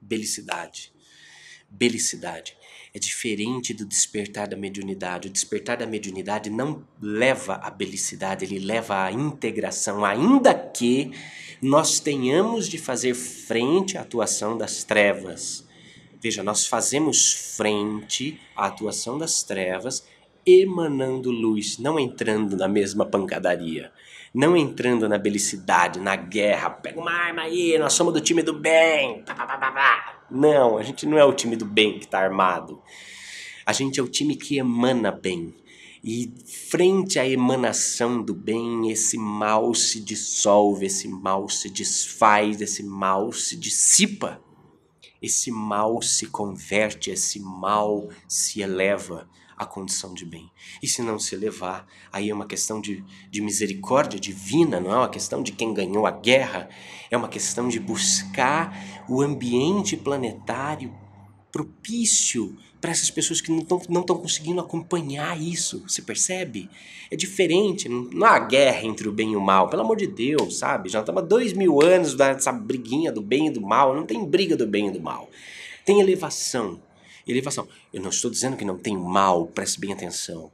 belicidade. 0.00 0.92
Belicidade 1.70 2.56
é 2.94 2.98
diferente 2.98 3.72
do 3.72 3.84
despertar 3.84 4.48
da 4.48 4.56
mediunidade. 4.56 5.28
O 5.28 5.30
despertar 5.30 5.76
da 5.76 5.86
mediunidade 5.86 6.50
não 6.50 6.84
leva 7.00 7.54
à 7.54 7.70
belicidade, 7.70 8.44
ele 8.44 8.58
leva 8.58 9.04
à 9.04 9.12
integração, 9.12 10.04
ainda 10.04 10.54
que 10.54 11.10
nós 11.60 12.00
tenhamos 12.00 12.68
de 12.68 12.78
fazer 12.78 13.14
frente 13.14 13.96
à 13.96 14.02
atuação 14.02 14.58
das 14.58 14.84
trevas 14.84 15.64
Veja, 16.22 16.40
nós 16.40 16.66
fazemos 16.66 17.32
frente 17.32 18.40
à 18.54 18.68
atuação 18.68 19.18
das 19.18 19.42
trevas 19.42 20.06
emanando 20.46 21.30
luz, 21.30 21.78
não 21.78 21.98
entrando 21.98 22.56
na 22.56 22.68
mesma 22.68 23.06
pancadaria, 23.06 23.92
não 24.34 24.56
entrando 24.56 25.08
na 25.08 25.18
belicidade, 25.18 26.00
na 26.00 26.16
guerra. 26.16 26.70
Pega 26.70 27.00
uma 27.00 27.12
arma 27.12 27.42
aí, 27.42 27.78
nós 27.78 27.92
somos 27.92 28.12
do 28.12 28.20
time 28.20 28.42
do 28.42 28.52
bem. 28.52 29.22
Não, 30.30 30.78
a 30.78 30.82
gente 30.82 31.06
não 31.06 31.18
é 31.18 31.24
o 31.24 31.32
time 31.32 31.56
do 31.56 31.64
bem 31.64 31.98
que 31.98 32.06
está 32.06 32.18
armado. 32.18 32.82
A 33.64 33.72
gente 33.72 34.00
é 34.00 34.02
o 34.02 34.08
time 34.08 34.34
que 34.34 34.58
emana 34.58 35.12
bem. 35.12 35.54
E 36.04 36.32
frente 36.68 37.18
à 37.18 37.28
emanação 37.28 38.20
do 38.20 38.34
bem, 38.34 38.90
esse 38.90 39.16
mal 39.16 39.72
se 39.72 40.00
dissolve, 40.00 40.86
esse 40.86 41.06
mal 41.06 41.48
se 41.48 41.70
desfaz, 41.70 42.60
esse 42.60 42.82
mal 42.82 43.32
se 43.32 43.56
dissipa. 43.56 44.42
Esse 45.22 45.52
mal 45.52 46.02
se 46.02 46.26
converte, 46.26 47.12
esse 47.12 47.38
mal 47.38 48.08
se 48.26 48.60
eleva 48.60 49.28
à 49.56 49.64
condição 49.64 50.14
de 50.14 50.24
bem. 50.24 50.50
E 50.82 50.88
se 50.88 51.02
não 51.02 51.18
se 51.18 51.34
elevar, 51.34 51.86
aí 52.12 52.30
é 52.30 52.34
uma 52.34 52.46
questão 52.46 52.80
de, 52.80 53.04
de 53.30 53.40
misericórdia 53.40 54.18
divina, 54.18 54.80
não 54.80 54.92
é 54.92 54.96
uma 54.96 55.08
questão 55.08 55.42
de 55.42 55.52
quem 55.52 55.74
ganhou 55.74 56.06
a 56.06 56.10
guerra, 56.10 56.68
é 57.10 57.16
uma 57.16 57.28
questão 57.28 57.68
de 57.68 57.78
buscar 57.78 59.04
o 59.08 59.20
ambiente 59.20 59.96
planetário 59.96 60.92
propício 61.52 62.56
para 62.80 62.90
essas 62.90 63.10
pessoas 63.10 63.40
que 63.40 63.52
não 63.52 63.60
estão 63.60 63.80
não 63.88 64.02
conseguindo 64.02 64.60
acompanhar 64.60 65.40
isso, 65.40 65.84
você 65.86 66.02
percebe? 66.02 66.68
É 67.10 67.14
diferente, 67.14 67.88
não 67.88 68.26
há 68.26 68.38
guerra 68.40 68.84
entre 68.84 69.08
o 69.08 69.12
bem 69.12 69.32
e 69.32 69.36
o 69.36 69.40
mal, 69.40 69.68
pelo 69.68 69.82
amor 69.82 69.96
de 69.96 70.08
Deus, 70.08 70.58
sabe? 70.58 70.88
Já 70.88 70.98
estamos 70.98 71.22
há 71.22 71.24
dois 71.26 71.52
mil 71.52 71.80
anos 71.80 72.14
dessa 72.14 72.50
briguinha 72.50 73.12
do 73.12 73.22
bem 73.22 73.46
e 73.46 73.50
do 73.50 73.60
mal, 73.60 73.94
não 73.94 74.04
tem 74.04 74.24
briga 74.24 74.56
do 74.56 74.66
bem 74.66 74.88
e 74.88 74.90
do 74.90 75.00
mal. 75.00 75.30
Tem 75.84 76.00
elevação, 76.00 76.80
elevação. 77.26 77.68
Eu 77.92 78.02
não 78.02 78.10
estou 78.10 78.30
dizendo 78.30 78.56
que 78.56 78.64
não 78.64 78.78
tem 78.78 78.96
mal, 78.96 79.46
preste 79.46 79.78
bem 79.80 79.92
atenção. 79.92 80.50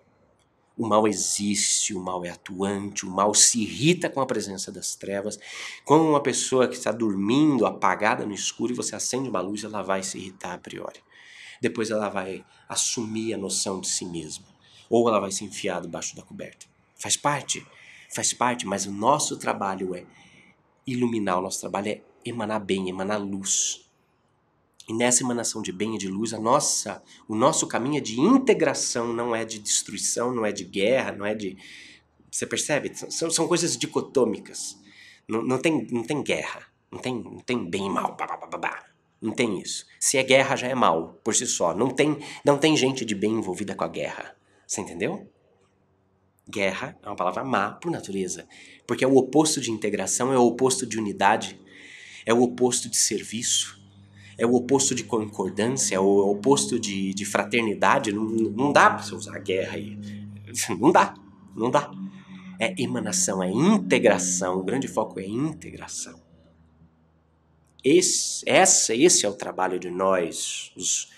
O 0.76 0.86
mal 0.86 1.08
existe, 1.08 1.92
o 1.92 2.00
mal 2.00 2.24
é 2.24 2.30
atuante, 2.30 3.04
o 3.04 3.10
mal 3.10 3.34
se 3.34 3.60
irrita 3.60 4.08
com 4.08 4.20
a 4.20 4.26
presença 4.26 4.70
das 4.70 4.94
trevas. 4.94 5.38
Como 5.84 6.08
uma 6.08 6.22
pessoa 6.22 6.68
que 6.68 6.76
está 6.76 6.92
dormindo, 6.92 7.66
apagada 7.66 8.24
no 8.24 8.32
escuro, 8.32 8.72
e 8.72 8.76
você 8.76 8.94
acende 8.94 9.28
uma 9.28 9.40
luz, 9.40 9.64
ela 9.64 9.82
vai 9.82 10.04
se 10.04 10.18
irritar 10.18 10.54
a 10.54 10.58
priori. 10.58 11.00
Depois 11.60 11.90
ela 11.90 12.08
vai 12.08 12.44
assumir 12.68 13.34
a 13.34 13.38
noção 13.38 13.80
de 13.80 13.88
si 13.88 14.04
mesma. 14.04 14.46
Ou 14.88 15.08
ela 15.08 15.18
vai 15.18 15.32
se 15.32 15.44
enfiar 15.44 15.80
debaixo 15.80 16.14
da 16.14 16.22
coberta. 16.22 16.66
Faz 16.94 17.16
parte, 17.16 17.66
faz 18.08 18.32
parte, 18.32 18.64
mas 18.64 18.86
o 18.86 18.92
nosso 18.92 19.36
trabalho 19.36 19.96
é 19.96 20.04
iluminar, 20.86 21.38
o 21.38 21.42
nosso 21.42 21.60
trabalho 21.60 21.88
é 21.88 22.02
emanar 22.24 22.60
bem, 22.60 22.88
emanar 22.88 23.20
luz. 23.20 23.87
E 24.88 24.94
nessa 24.94 25.22
emanação 25.22 25.60
de 25.60 25.70
bem 25.70 25.96
e 25.96 25.98
de 25.98 26.08
luz, 26.08 26.32
a 26.32 26.40
nossa, 26.40 27.02
o 27.28 27.34
nosso 27.34 27.66
caminho 27.66 27.98
é 27.98 28.00
de 28.00 28.18
integração, 28.18 29.12
não 29.12 29.36
é 29.36 29.44
de 29.44 29.58
destruição, 29.58 30.34
não 30.34 30.46
é 30.46 30.50
de 30.50 30.64
guerra, 30.64 31.12
não 31.12 31.26
é 31.26 31.34
de. 31.34 31.58
Você 32.30 32.46
percebe? 32.46 32.90
São, 32.94 33.30
são 33.30 33.46
coisas 33.46 33.76
dicotômicas. 33.76 34.78
Não, 35.28 35.42
não, 35.42 35.58
tem, 35.58 35.86
não 35.90 36.02
tem 36.02 36.22
guerra, 36.22 36.66
não 36.90 36.98
tem, 36.98 37.22
não 37.22 37.40
tem 37.40 37.68
bem 37.68 37.86
e 37.86 37.90
mal. 37.90 38.16
Não 39.20 39.32
tem 39.32 39.60
isso. 39.60 39.84
Se 40.00 40.16
é 40.16 40.22
guerra, 40.22 40.56
já 40.56 40.68
é 40.68 40.74
mal 40.74 41.20
por 41.22 41.34
si 41.34 41.46
só. 41.46 41.74
Não 41.74 41.90
tem, 41.90 42.18
não 42.42 42.56
tem 42.56 42.74
gente 42.74 43.04
de 43.04 43.14
bem 43.14 43.32
envolvida 43.32 43.74
com 43.74 43.84
a 43.84 43.88
guerra. 43.88 44.34
Você 44.66 44.80
entendeu? 44.80 45.30
Guerra 46.48 46.98
é 47.02 47.06
uma 47.06 47.16
palavra 47.16 47.44
má 47.44 47.72
por 47.72 47.90
natureza. 47.90 48.48
Porque 48.86 49.04
é 49.04 49.08
o 49.08 49.16
oposto 49.16 49.60
de 49.60 49.70
integração, 49.70 50.32
é 50.32 50.38
o 50.38 50.46
oposto 50.46 50.86
de 50.86 50.98
unidade, 50.98 51.60
é 52.24 52.32
o 52.32 52.40
oposto 52.40 52.88
de 52.88 52.96
serviço 52.96 53.77
é 54.38 54.46
o 54.46 54.54
oposto 54.54 54.94
de 54.94 55.02
concordância, 55.02 55.96
é 55.96 55.98
o 55.98 56.30
oposto 56.30 56.78
de, 56.78 57.12
de 57.12 57.24
fraternidade. 57.24 58.12
Não, 58.12 58.24
não 58.24 58.72
dá 58.72 58.88
para 58.88 59.02
você 59.02 59.14
usar 59.14 59.38
guerra 59.40 59.74
aí. 59.74 59.98
Não 60.80 60.90
dá, 60.90 61.14
não 61.54 61.70
dá. 61.70 61.90
É 62.58 62.74
emanação, 62.82 63.42
é 63.42 63.50
integração. 63.50 64.58
O 64.58 64.64
grande 64.64 64.88
foco 64.88 65.20
é 65.20 65.26
integração. 65.26 66.18
Esse, 67.84 68.42
essa, 68.48 68.94
esse 68.94 69.26
é 69.26 69.28
o 69.28 69.34
trabalho 69.34 69.78
de 69.78 69.90
nós, 69.90 70.72
os, 70.74 71.12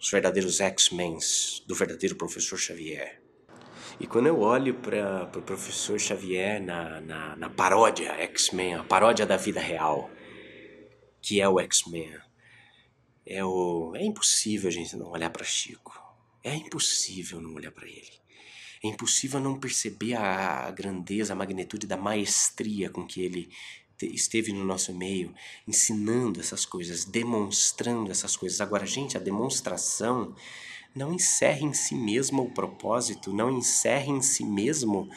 os 0.00 0.10
verdadeiros 0.10 0.60
X-Men, 0.60 1.18
do 1.66 1.74
verdadeiro 1.74 2.16
professor 2.16 2.58
Xavier. 2.58 3.20
E 4.00 4.06
quando 4.06 4.26
eu 4.26 4.40
olho 4.40 4.74
para 4.74 5.24
o 5.24 5.26
pro 5.28 5.42
professor 5.42 6.00
Xavier 6.00 6.62
na, 6.62 7.00
na, 7.02 7.36
na 7.36 7.50
paródia 7.50 8.12
X-Men, 8.12 8.76
a 8.76 8.84
paródia 8.84 9.26
da 9.26 9.36
vida 9.36 9.60
real, 9.60 10.10
que 11.20 11.40
é 11.40 11.48
o 11.48 11.60
X-Men, 11.60 12.16
é 13.28 13.44
o 13.44 13.92
é 13.94 14.02
impossível 14.02 14.68
a 14.68 14.72
gente 14.72 14.96
não 14.96 15.10
olhar 15.10 15.28
para 15.28 15.44
Chico. 15.44 16.02
É 16.42 16.54
impossível 16.54 17.40
não 17.40 17.54
olhar 17.54 17.70
para 17.70 17.86
ele. 17.86 18.18
É 18.82 18.88
impossível 18.88 19.38
não 19.38 19.58
perceber 19.58 20.14
a 20.14 20.70
grandeza, 20.70 21.34
a 21.34 21.36
magnitude 21.36 21.86
da 21.86 21.96
maestria 21.96 22.88
com 22.88 23.06
que 23.06 23.20
ele 23.20 23.50
esteve 24.00 24.52
no 24.52 24.64
nosso 24.64 24.94
meio, 24.94 25.34
ensinando 25.66 26.40
essas 26.40 26.64
coisas, 26.64 27.04
demonstrando 27.04 28.10
essas 28.10 28.34
coisas. 28.34 28.60
Agora, 28.60 28.86
gente, 28.86 29.16
a 29.16 29.20
demonstração 29.20 30.34
não 30.94 31.12
encerra 31.12 31.60
em 31.60 31.74
si 31.74 31.94
mesmo 31.94 32.44
o 32.44 32.54
propósito, 32.54 33.32
não 33.32 33.50
encerra 33.50 34.06
em 34.06 34.22
si 34.22 34.44
mesmo 34.44 35.10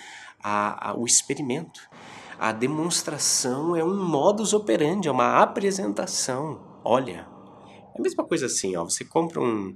a, 0.44 0.90
a, 0.90 0.98
o 0.98 1.06
experimento. 1.06 1.88
A 2.38 2.52
demonstração 2.52 3.76
é 3.76 3.84
um 3.84 4.04
modus 4.04 4.52
operandi, 4.52 5.08
é 5.08 5.12
uma 5.12 5.42
apresentação. 5.42 6.82
Olha, 6.84 7.31
mesma 8.02 8.26
coisa 8.26 8.46
assim, 8.48 8.76
ó, 8.76 8.84
você 8.84 9.06
compra 9.06 9.40
um, 9.40 9.76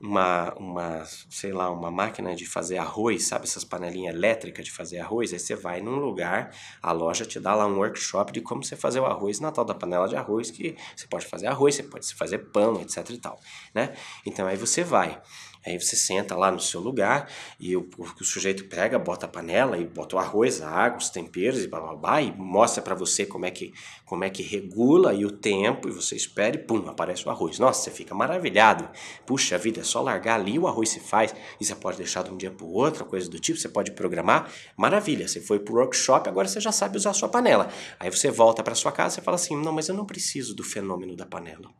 uma, 0.00 0.54
uma, 0.54 1.04
sei 1.28 1.52
lá, 1.52 1.70
uma 1.70 1.90
máquina 1.90 2.34
de 2.34 2.46
fazer 2.46 2.78
arroz, 2.78 3.24
sabe 3.24 3.44
essas 3.44 3.64
panelinhas 3.64 4.14
elétricas 4.14 4.64
de 4.64 4.72
fazer 4.72 4.98
arroz, 4.98 5.32
aí 5.32 5.38
você 5.38 5.54
vai 5.54 5.82
num 5.82 5.96
lugar, 5.96 6.54
a 6.82 6.90
loja 6.90 7.26
te 7.26 7.38
dá 7.38 7.54
lá 7.54 7.66
um 7.66 7.76
workshop 7.76 8.32
de 8.32 8.40
como 8.40 8.64
você 8.64 8.74
fazer 8.76 9.00
o 9.00 9.04
arroz 9.04 9.40
na 9.40 9.52
tal 9.52 9.64
da 9.64 9.74
panela 9.74 10.08
de 10.08 10.16
arroz, 10.16 10.50
que 10.50 10.74
você 10.96 11.06
pode 11.06 11.26
fazer 11.26 11.48
arroz, 11.48 11.74
você 11.74 11.82
pode 11.82 12.14
fazer 12.14 12.38
pão, 12.38 12.80
etc 12.80 13.10
e 13.10 13.18
tal, 13.18 13.38
né? 13.74 13.94
Então 14.24 14.46
aí 14.46 14.56
você 14.56 14.82
vai, 14.82 15.20
Aí 15.64 15.78
você 15.78 15.94
senta 15.94 16.34
lá 16.34 16.50
no 16.50 16.58
seu 16.58 16.80
lugar 16.80 17.30
e 17.58 17.76
o, 17.76 17.86
o, 17.98 18.24
sujeito 18.24 18.64
pega, 18.64 18.98
bota 18.98 19.26
a 19.26 19.28
panela 19.28 19.76
e 19.76 19.84
bota 19.84 20.16
o 20.16 20.18
arroz, 20.18 20.62
a 20.62 20.70
água, 20.70 20.98
os 20.98 21.10
temperos 21.10 21.62
e 21.62 21.68
blá 21.68 22.22
e 22.22 22.32
mostra 22.32 22.82
para 22.82 22.94
você 22.94 23.26
como 23.26 23.44
é, 23.44 23.50
que, 23.50 23.72
como 24.06 24.24
é 24.24 24.30
que 24.30 24.42
regula 24.42 25.12
e 25.12 25.26
o 25.26 25.30
tempo 25.30 25.86
e 25.86 25.92
você 25.92 26.16
espera 26.16 26.56
e 26.56 26.58
pum, 26.58 26.88
aparece 26.88 27.26
o 27.26 27.30
arroz. 27.30 27.58
Nossa, 27.58 27.82
você 27.82 27.90
fica 27.90 28.14
maravilhado. 28.14 28.88
Puxa 29.26 29.58
vida, 29.58 29.80
é 29.80 29.84
só 29.84 30.00
largar 30.00 30.40
ali 30.40 30.58
o 30.58 30.66
arroz 30.66 30.88
se 30.88 31.00
faz 31.00 31.34
e 31.60 31.64
você 31.64 31.74
pode 31.74 31.98
deixar 31.98 32.24
de 32.24 32.30
um 32.30 32.36
dia 32.38 32.50
para 32.50 32.64
o 32.64 32.72
outro, 32.72 33.04
coisa 33.04 33.28
do 33.28 33.38
tipo, 33.38 33.58
você 33.58 33.68
pode 33.68 33.90
programar. 33.90 34.50
Maravilha, 34.76 35.28
você 35.28 35.42
foi 35.42 35.58
para 35.58 35.74
o 35.74 35.76
workshop, 35.76 36.26
agora 36.26 36.48
você 36.48 36.60
já 36.60 36.72
sabe 36.72 36.96
usar 36.96 37.10
a 37.10 37.14
sua 37.14 37.28
panela. 37.28 37.68
Aí 37.98 38.10
você 38.10 38.30
volta 38.30 38.62
para 38.62 38.74
sua 38.74 38.92
casa 38.92 39.20
e 39.20 39.22
fala 39.22 39.34
assim: 39.34 39.56
não, 39.56 39.72
mas 39.72 39.88
eu 39.88 39.94
não 39.94 40.06
preciso 40.06 40.54
do 40.54 40.64
fenômeno 40.64 41.14
da 41.14 41.26
panela. 41.26 41.70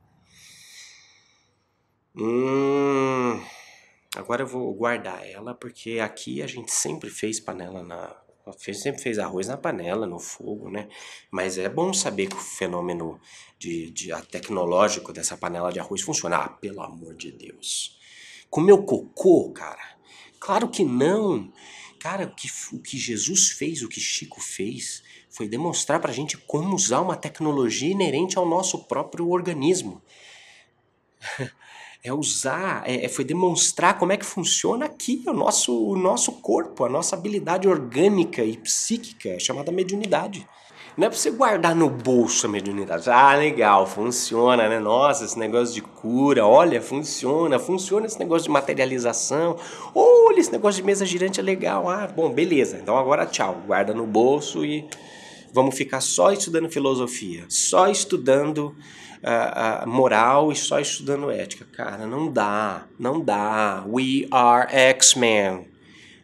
Hum. 2.15 3.41
Agora 4.17 4.43
eu 4.43 4.47
vou 4.47 4.73
guardar 4.75 5.25
ela 5.27 5.55
porque 5.55 6.01
aqui 6.01 6.43
a 6.43 6.47
gente 6.47 6.73
sempre 6.73 7.09
fez 7.11 7.39
panela 7.39 7.83
na. 7.83 8.17
Sempre 8.59 9.01
fez 9.01 9.19
arroz 9.19 9.47
na 9.47 9.57
panela, 9.57 10.07
no 10.07 10.19
fogo, 10.19 10.71
né? 10.71 10.89
Mas 11.31 11.57
é 11.57 11.69
bom 11.69 11.93
saber 11.93 12.27
que 12.27 12.35
o 12.35 12.41
fenômeno 12.41 13.21
de, 13.57 13.91
de 13.91 14.11
a 14.11 14.21
tecnológico 14.21 15.13
dessa 15.13 15.37
panela 15.37 15.73
de 15.73 15.79
arroz 15.79 16.01
funciona. 16.03 16.37
Ah, 16.37 16.49
pelo 16.49 16.83
amor 16.83 17.15
de 17.15 17.31
Deus. 17.31 17.97
Comeu 18.49 18.83
cocô, 18.83 19.53
cara? 19.53 19.97
Claro 20.41 20.69
que 20.69 20.83
não. 20.83 21.53
Cara, 22.01 22.25
o 22.25 22.35
que, 22.35 22.49
o 22.73 22.81
que 22.81 22.99
Jesus 22.99 23.51
fez, 23.51 23.83
o 23.83 23.89
que 23.89 24.01
Chico 24.01 24.41
fez, 24.41 25.03
foi 25.29 25.47
demonstrar 25.47 26.01
pra 26.01 26.13
gente 26.13 26.37
como 26.37 26.75
usar 26.75 27.03
uma 27.03 27.15
tecnologia 27.15 27.91
inerente 27.91 28.39
ao 28.39 28.49
nosso 28.49 28.85
próprio 28.85 29.29
organismo. 29.29 30.03
é 32.03 32.13
usar, 32.13 32.83
é, 32.87 33.05
é, 33.05 33.09
foi 33.09 33.25
demonstrar 33.25 33.99
como 33.99 34.13
é 34.13 34.17
que 34.17 34.25
funciona 34.25 34.87
aqui 34.87 35.23
o 35.27 35.33
nosso, 35.33 35.87
o 35.87 35.97
nosso 35.97 36.33
corpo, 36.33 36.85
a 36.85 36.89
nossa 36.89 37.15
habilidade 37.15 37.69
orgânica 37.69 38.43
e 38.43 38.57
psíquica, 38.57 39.39
chamada 39.39 39.71
mediunidade. 39.71 40.47
Não 40.97 41.07
é 41.07 41.11
para 41.11 41.19
você 41.19 41.31
guardar 41.31 41.75
no 41.75 41.89
bolso 41.89 42.47
a 42.47 42.49
mediunidade. 42.49 43.09
Ah, 43.09 43.35
legal, 43.35 43.87
funciona, 43.87 44.69
né? 44.69 44.79
Nossa, 44.79 45.25
esse 45.25 45.39
negócio 45.39 45.75
de 45.75 45.83
cura, 45.83 46.45
olha, 46.47 46.81
funciona, 46.81 47.59
funciona 47.59 48.07
esse 48.07 48.19
negócio 48.19 48.45
de 48.45 48.51
materialização. 48.51 49.57
Olha, 49.95 50.41
esse 50.41 50.51
negócio 50.51 50.81
de 50.81 50.87
mesa 50.87 51.07
girante 51.07 51.39
é 51.39 51.43
legal. 51.43 51.89
Ah, 51.89 52.07
bom, 52.07 52.31
beleza. 52.31 52.79
Então 52.83 52.97
agora 52.97 53.25
tchau, 53.25 53.63
guarda 53.67 53.95
no 53.95 54.07
bolso 54.07 54.65
e 54.65 54.89
vamos 55.53 55.77
ficar 55.77 56.01
só 56.01 56.33
estudando 56.33 56.69
filosofia, 56.69 57.45
só 57.49 57.89
estudando 57.89 58.75
uh, 59.23 59.89
moral 59.89 60.53
e 60.53 60.57
só 60.57 60.79
estudando 60.81 61.31
ética. 61.31 61.67
Cara, 61.73 62.07
não 62.07 62.31
dá, 62.31 62.87
não 62.99 63.21
dá. 63.21 63.85
We 63.87 64.27
are 64.31 64.67
X-Men. 64.75 65.71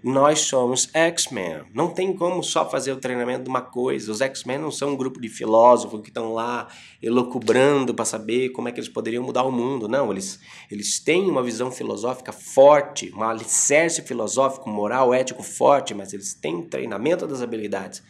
Nós 0.03 0.43
somos 0.43 0.89
X-Men. 0.95 1.65
Não 1.75 1.91
tem 1.91 2.15
como 2.15 2.41
só 2.41 2.69
fazer 2.71 2.93
o 2.93 2.97
treinamento 2.97 3.43
de 3.43 3.49
uma 3.49 3.61
coisa. 3.61 4.13
Os 4.13 4.21
X-Men 4.21 4.59
não 4.59 4.71
são 4.71 4.91
um 4.91 4.97
grupo 4.97 5.21
de 5.21 5.29
filósofos 5.29 6.01
que 6.01 6.11
estão 6.11 6.33
lá 6.33 6.69
elocubrando 7.03 7.93
para 7.93 8.05
saber 8.05 8.51
como 8.51 8.69
é 8.69 8.73
que 8.73 8.79
eles 8.79 8.89
poderiam 8.89 9.25
mudar 9.25 9.43
o 9.43 9.51
mundo. 9.51 9.89
Não, 9.89 10.13
eles, 10.13 10.39
eles 10.71 11.01
têm 11.01 11.29
uma 11.29 11.43
visão 11.43 11.73
filosófica 11.73 12.31
forte, 12.31 13.13
um 13.17 13.23
alicerce 13.25 14.01
filosófico, 14.03 14.71
moral, 14.71 15.13
ético 15.13 15.43
forte, 15.43 15.93
mas 15.93 16.13
eles 16.13 16.35
têm 16.35 16.63
treinamento 16.63 17.27
das 17.27 17.43
habilidades. 17.43 18.01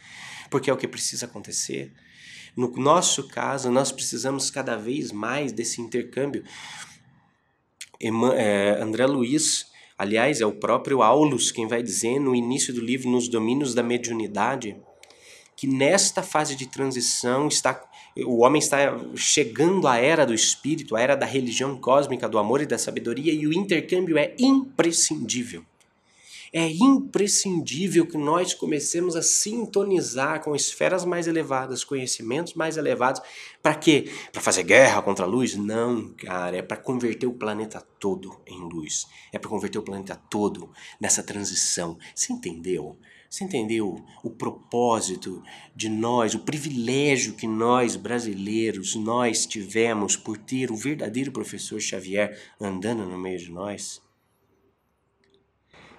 Porque 0.51 0.69
é 0.69 0.73
o 0.73 0.77
que 0.77 0.87
precisa 0.87 1.25
acontecer. 1.25 1.91
No 2.57 2.73
nosso 2.75 3.27
caso, 3.27 3.69
nós 3.69 3.91
precisamos 3.91 4.49
cada 4.49 4.75
vez 4.75 5.11
mais 5.11 5.51
desse 5.51 5.79
intercâmbio. 5.79 6.43
É, 8.01 8.81
André 8.81 9.05
Luiz, 9.05 9.67
aliás, 9.95 10.41
é 10.41 10.45
o 10.45 10.51
próprio 10.51 11.03
Aulus 11.03 11.51
quem 11.51 11.67
vai 11.67 11.83
dizer 11.83 12.19
no 12.19 12.33
início 12.33 12.73
do 12.73 12.81
livro, 12.81 13.11
nos 13.11 13.27
domínios 13.27 13.75
da 13.75 13.83
mediunidade, 13.83 14.75
que 15.55 15.67
nesta 15.67 16.23
fase 16.23 16.55
de 16.55 16.65
transição 16.65 17.47
está 17.47 17.85
o 18.25 18.39
homem 18.43 18.57
está 18.57 18.97
chegando 19.15 19.87
à 19.87 19.97
era 19.97 20.25
do 20.25 20.33
espírito, 20.33 20.95
à 20.95 21.01
era 21.01 21.15
da 21.15 21.27
religião 21.27 21.79
cósmica, 21.79 22.27
do 22.27 22.39
amor 22.39 22.61
e 22.61 22.65
da 22.65 22.79
sabedoria, 22.79 23.31
e 23.31 23.45
o 23.45 23.53
intercâmbio 23.53 24.17
é 24.17 24.33
imprescindível 24.39 25.63
é 26.51 26.67
imprescindível 26.69 28.05
que 28.05 28.17
nós 28.17 28.53
comecemos 28.53 29.15
a 29.15 29.21
sintonizar 29.21 30.43
com 30.43 30.55
esferas 30.55 31.05
mais 31.05 31.27
elevadas, 31.27 31.83
conhecimentos 31.83 32.53
mais 32.53 32.77
elevados. 32.77 33.21
Para 33.61 33.75
quê? 33.75 34.09
Para 34.31 34.41
fazer 34.41 34.63
guerra 34.63 35.01
contra 35.01 35.25
a 35.25 35.27
luz? 35.27 35.55
Não, 35.55 36.13
cara, 36.13 36.57
é 36.57 36.61
para 36.61 36.77
converter 36.77 37.27
o 37.27 37.33
planeta 37.33 37.81
todo 37.99 38.39
em 38.45 38.59
luz. 38.59 39.05
É 39.31 39.37
para 39.37 39.49
converter 39.49 39.77
o 39.77 39.83
planeta 39.83 40.15
todo 40.29 40.71
nessa 40.99 41.23
transição. 41.23 41.97
Você 42.15 42.33
entendeu? 42.33 42.97
Você 43.29 43.43
entendeu 43.43 44.03
o 44.23 44.29
propósito 44.29 45.43
de 45.75 45.89
nós, 45.89 46.33
o 46.33 46.39
privilégio 46.39 47.33
que 47.33 47.45
nós 47.45 47.97
brasileiros 47.97 48.95
nós 48.95 49.45
tivemos 49.45 50.15
por 50.15 50.37
ter 50.37 50.71
o 50.71 50.75
verdadeiro 50.77 51.31
professor 51.31 51.81
Xavier 51.81 52.39
andando 52.59 53.05
no 53.05 53.17
meio 53.17 53.37
de 53.37 53.51
nós? 53.51 54.01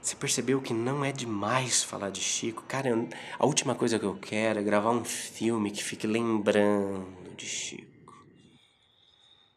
Você 0.00 0.14
percebeu 0.14 0.62
que 0.62 0.72
não 0.72 1.04
é 1.04 1.12
demais 1.12 1.82
falar 1.82 2.10
de 2.10 2.20
Chico? 2.20 2.62
Cara, 2.64 2.90
a 3.38 3.46
última 3.46 3.74
coisa 3.74 3.98
que 3.98 4.04
eu 4.04 4.14
quero 4.14 4.60
é 4.60 4.62
gravar 4.62 4.90
um 4.90 5.04
filme 5.04 5.70
que 5.70 5.82
fique 5.82 6.06
lembrando 6.06 7.34
de 7.36 7.44
Chico. 7.44 7.88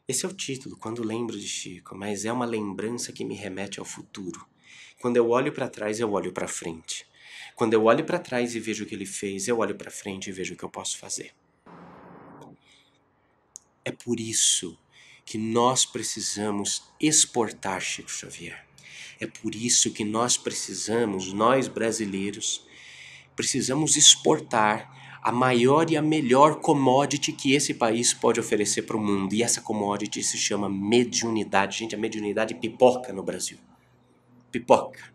Esse 0.08 0.26
é 0.26 0.30
o 0.30 0.34
título, 0.34 0.76
Quando 0.76 1.04
Lembro 1.04 1.40
de 1.40 1.48
Chico, 1.48 1.96
mas 1.96 2.26
é 2.26 2.34
uma 2.34 2.46
lembrança 2.46 3.14
que 3.14 3.24
me 3.24 3.36
remete 3.36 3.80
ao 3.80 3.86
futuro. 3.86 4.46
Quando 5.00 5.16
eu 5.16 5.30
olho 5.30 5.54
para 5.54 5.70
trás, 5.70 6.00
eu 6.00 6.12
olho 6.12 6.34
para 6.34 6.48
frente. 6.48 7.06
Quando 7.56 7.74
eu 7.74 7.86
olho 7.86 8.04
para 8.04 8.20
trás 8.20 8.56
e 8.56 8.60
vejo 8.60 8.84
o 8.84 8.88
que 8.88 8.96
ele 8.96 9.06
fez, 9.06 9.48
eu 9.48 9.60
olho 9.60 9.76
para 9.76 9.92
frente 9.92 10.28
e 10.28 10.34
vejo 10.34 10.54
o 10.54 10.58
que 10.58 10.66
eu 10.66 10.70
posso 10.70 10.98
fazer. 10.98 11.34
É 13.86 13.92
por 13.92 14.20
isso 14.20 14.78
que 15.24 15.38
nós 15.38 15.86
precisamos 15.86 16.84
exportar 17.00 17.80
Chico 17.80 18.12
Xavier. 18.12 18.71
É 19.22 19.28
por 19.28 19.54
isso 19.54 19.92
que 19.92 20.04
nós 20.04 20.36
precisamos, 20.36 21.32
nós 21.32 21.68
brasileiros, 21.68 22.66
precisamos 23.36 23.96
exportar 23.96 24.92
a 25.22 25.32
maior 25.32 25.92
e 25.92 25.96
a 25.96 26.02
melhor 26.02 26.60
commodity 26.60 27.32
que 27.32 27.54
esse 27.54 27.76
país 27.76 28.16
pode 28.16 28.40
oferecer 28.40 28.82
para 28.82 28.98
o 28.98 29.00
mundo. 29.00 29.36
E 29.36 29.44
essa 29.44 29.62
commodity 29.62 30.24
se 30.24 30.40
chama 30.40 30.68
mediunidade. 30.68 31.78
Gente, 31.78 31.94
a 31.94 32.00
mediunidade 32.00 32.56
pipoca 32.56 33.14
no 33.14 33.22
Brasil. 33.22 33.60
Pipoca. 34.52 35.14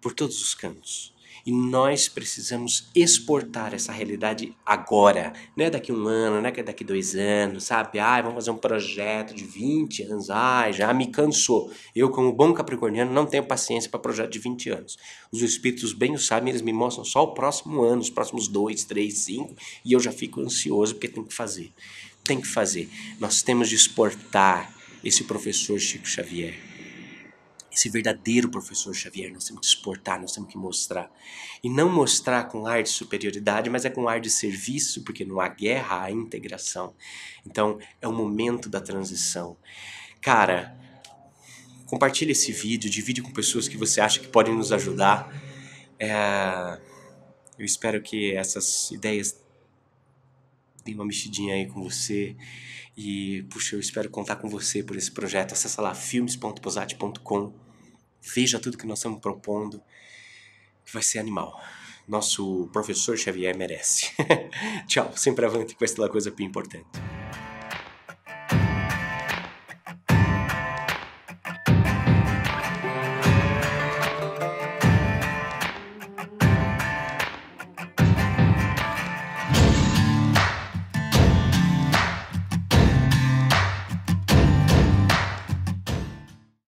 Por 0.00 0.14
todos 0.14 0.40
os 0.40 0.54
cantos. 0.54 1.12
E 1.44 1.52
nós 1.52 2.08
precisamos 2.08 2.88
exportar 2.94 3.74
essa 3.74 3.92
realidade 3.92 4.54
agora. 4.64 5.32
Não 5.56 5.64
é 5.64 5.70
daqui 5.70 5.92
um 5.92 6.06
ano, 6.06 6.40
não 6.40 6.48
é 6.48 6.62
daqui 6.62 6.84
dois 6.84 7.14
anos, 7.14 7.64
sabe? 7.64 7.98
Ai, 7.98 8.22
vamos 8.22 8.36
fazer 8.36 8.50
um 8.50 8.56
projeto 8.56 9.34
de 9.34 9.44
20 9.44 10.04
anos. 10.04 10.30
Ai, 10.30 10.72
já 10.72 10.92
me 10.94 11.08
cansou. 11.08 11.70
Eu, 11.94 12.10
como 12.10 12.32
bom 12.32 12.52
capricorniano, 12.52 13.12
não 13.12 13.26
tenho 13.26 13.44
paciência 13.44 13.90
para 13.90 14.00
projeto 14.00 14.30
de 14.30 14.38
20 14.38 14.70
anos. 14.70 14.96
Os 15.30 15.42
espíritos 15.42 15.92
bem 15.92 16.14
o 16.14 16.18
sabem, 16.18 16.50
eles 16.50 16.62
me 16.62 16.72
mostram 16.72 17.04
só 17.04 17.24
o 17.24 17.34
próximo 17.34 17.82
ano, 17.82 18.00
os 18.00 18.10
próximos 18.10 18.48
dois, 18.48 18.84
três, 18.84 19.18
cinco, 19.18 19.54
e 19.84 19.92
eu 19.92 20.00
já 20.00 20.12
fico 20.12 20.40
ansioso 20.40 20.94
porque 20.94 21.08
tem 21.08 21.24
que 21.24 21.34
fazer. 21.34 21.72
Tem 22.24 22.40
que 22.40 22.46
fazer. 22.46 22.88
Nós 23.18 23.42
temos 23.42 23.68
de 23.68 23.74
exportar 23.74 24.72
esse 25.02 25.24
professor 25.24 25.78
Chico 25.80 26.06
Xavier 26.06 26.71
esse 27.72 27.88
verdadeiro 27.88 28.50
professor 28.50 28.94
Xavier 28.94 29.32
nós 29.32 29.46
temos 29.46 29.60
que 29.60 29.66
exportar, 29.66 30.20
nós 30.20 30.32
temos 30.32 30.50
que 30.50 30.58
mostrar. 30.58 31.10
E 31.64 31.70
não 31.70 31.88
mostrar 31.88 32.44
com 32.44 32.66
ar 32.66 32.82
de 32.82 32.90
superioridade, 32.90 33.70
mas 33.70 33.86
é 33.86 33.90
com 33.90 34.06
ar 34.08 34.20
de 34.20 34.28
serviço, 34.28 35.02
porque 35.02 35.24
não 35.24 35.40
há 35.40 35.48
guerra, 35.48 36.02
há 36.02 36.10
integração. 36.10 36.94
Então, 37.46 37.78
é 38.00 38.06
o 38.06 38.12
momento 38.12 38.68
da 38.68 38.80
transição. 38.80 39.56
Cara, 40.20 40.76
compartilhe 41.86 42.32
esse 42.32 42.52
vídeo, 42.52 42.90
divide 42.90 43.22
com 43.22 43.32
pessoas 43.32 43.68
que 43.68 43.76
você 43.76 44.00
acha 44.00 44.20
que 44.20 44.28
podem 44.28 44.54
nos 44.54 44.70
ajudar. 44.70 45.32
É... 45.98 46.78
Eu 47.58 47.64
espero 47.64 48.02
que 48.02 48.34
essas 48.34 48.90
ideias 48.90 49.40
deem 50.84 50.96
uma 50.96 51.06
mexidinha 51.06 51.54
aí 51.54 51.66
com 51.66 51.82
você. 51.82 52.36
E, 52.94 53.44
puxa, 53.44 53.76
eu 53.76 53.80
espero 53.80 54.10
contar 54.10 54.36
com 54.36 54.48
você 54.48 54.82
por 54.82 54.96
esse 54.96 55.10
projeto. 55.10 55.52
Acesse 55.52 55.80
lá 55.80 55.94
filmes.posati.com 55.94 57.61
Veja 58.22 58.58
tudo 58.58 58.78
que 58.78 58.86
nós 58.86 58.98
estamos 58.98 59.20
propondo, 59.20 59.82
que 60.84 60.92
vai 60.92 61.02
ser 61.02 61.18
animal. 61.18 61.60
Nosso 62.06 62.68
professor 62.72 63.16
Xavier 63.16 63.56
merece. 63.56 64.12
Tchau, 64.86 65.12
sempre 65.16 65.46
avante 65.46 65.74
com 65.74 65.84
esta 65.84 66.08
coisa 66.08 66.34
importante. 66.38 67.11